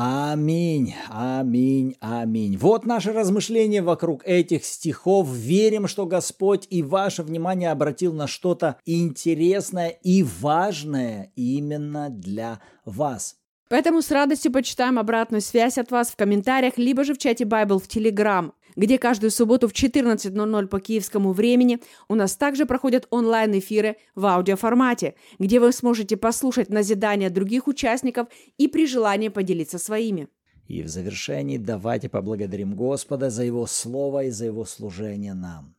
Аминь, 0.00 0.94
аминь, 1.10 1.96
аминь. 1.98 2.56
Вот 2.56 2.86
наше 2.86 3.12
размышление 3.12 3.82
вокруг 3.82 4.24
этих 4.24 4.64
стихов. 4.64 5.28
Верим, 5.28 5.88
что 5.88 6.06
Господь 6.06 6.68
и 6.70 6.84
ваше 6.84 7.24
внимание 7.24 7.72
обратил 7.72 8.12
на 8.12 8.28
что-то 8.28 8.76
интересное 8.86 9.88
и 9.88 10.22
важное 10.22 11.32
именно 11.34 12.10
для 12.10 12.60
вас. 12.84 13.38
Поэтому 13.68 14.00
с 14.00 14.12
радостью 14.12 14.52
почитаем 14.52 15.00
обратную 15.00 15.40
связь 15.40 15.78
от 15.78 15.90
вас 15.90 16.10
в 16.10 16.16
комментариях, 16.16 16.78
либо 16.78 17.02
же 17.02 17.14
в 17.14 17.18
чате 17.18 17.42
Bible 17.42 17.80
в 17.80 17.88
Telegram, 17.88 18.52
где 18.78 18.96
каждую 18.96 19.32
субботу 19.32 19.66
в 19.68 19.72
14.00 19.72 20.66
по 20.68 20.80
киевскому 20.80 21.32
времени 21.32 21.80
у 22.08 22.14
нас 22.14 22.36
также 22.36 22.64
проходят 22.64 23.08
онлайн-эфиры 23.10 23.96
в 24.14 24.24
аудиоформате, 24.24 25.14
где 25.40 25.58
вы 25.58 25.72
сможете 25.72 26.16
послушать 26.16 26.70
назидания 26.70 27.28
других 27.28 27.66
участников 27.66 28.28
и 28.56 28.68
при 28.68 28.86
желании 28.86 29.28
поделиться 29.28 29.78
своими. 29.78 30.28
И 30.68 30.82
в 30.82 30.88
завершении 30.88 31.58
давайте 31.58 32.08
поблагодарим 32.08 32.76
Господа 32.76 33.30
за 33.30 33.42
Его 33.42 33.66
Слово 33.66 34.24
и 34.24 34.30
за 34.30 34.46
Его 34.46 34.64
служение 34.64 35.34
нам. 35.34 35.74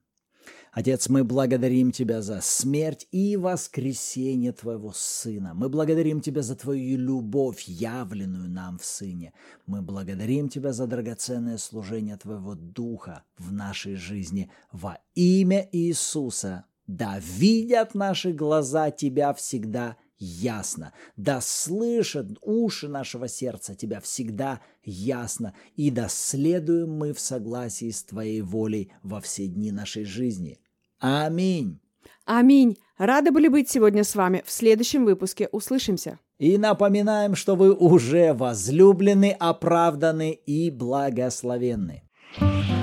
Отец, 0.71 1.09
мы 1.09 1.23
благодарим 1.23 1.91
Тебя 1.91 2.21
за 2.21 2.41
смерть 2.41 3.07
и 3.11 3.35
воскресение 3.37 4.51
Твоего 4.51 4.91
Сына. 4.93 5.53
Мы 5.55 5.67
благодарим 5.67 6.21
Тебя 6.21 6.43
за 6.43 6.55
Твою 6.55 6.97
любовь, 6.97 7.63
явленную 7.63 8.49
нам 8.49 8.77
в 8.77 8.85
Сыне. 8.85 9.33
Мы 9.65 9.81
благодарим 9.81 10.47
Тебя 10.47 10.71
за 10.71 10.85
драгоценное 10.85 11.57
служение 11.57 12.17
Твоего 12.17 12.53
Духа 12.53 13.23
в 13.37 13.51
нашей 13.51 13.95
жизни 13.95 14.51
во 14.71 14.99
имя 15.15 15.67
Иисуса. 15.71 16.65
Да 16.85 17.19
видят 17.19 17.95
наши 17.95 18.31
глаза 18.31 18.91
Тебя 18.91 19.33
всегда 19.33 19.97
ясно, 20.19 20.93
да 21.17 21.41
слышат 21.41 22.27
уши 22.41 22.87
нашего 22.87 23.27
сердца 23.27 23.75
Тебя 23.75 23.99
всегда 24.01 24.61
ясно, 24.83 25.53
и 25.75 25.89
да 25.89 26.07
следуем 26.09 26.91
мы 26.91 27.13
в 27.13 27.19
согласии 27.19 27.89
с 27.89 28.03
Твоей 28.03 28.41
волей 28.41 28.91
во 29.01 29.21
все 29.21 29.47
дни 29.47 29.71
нашей 29.71 30.05
жизни. 30.05 30.59
Аминь. 30.99 31.79
Аминь. 32.25 32.77
Рады 32.97 33.31
были 33.31 33.47
быть 33.47 33.69
сегодня 33.69 34.03
с 34.03 34.13
вами. 34.15 34.43
В 34.45 34.51
следующем 34.51 35.05
выпуске 35.05 35.47
услышимся. 35.51 36.19
И 36.37 36.57
напоминаем, 36.57 37.35
что 37.35 37.55
вы 37.55 37.73
уже 37.73 38.33
возлюблены, 38.33 39.35
оправданы 39.39 40.31
и 40.31 40.69
благословенны. 40.69 42.03
thank 42.37 42.69
you 42.69 42.78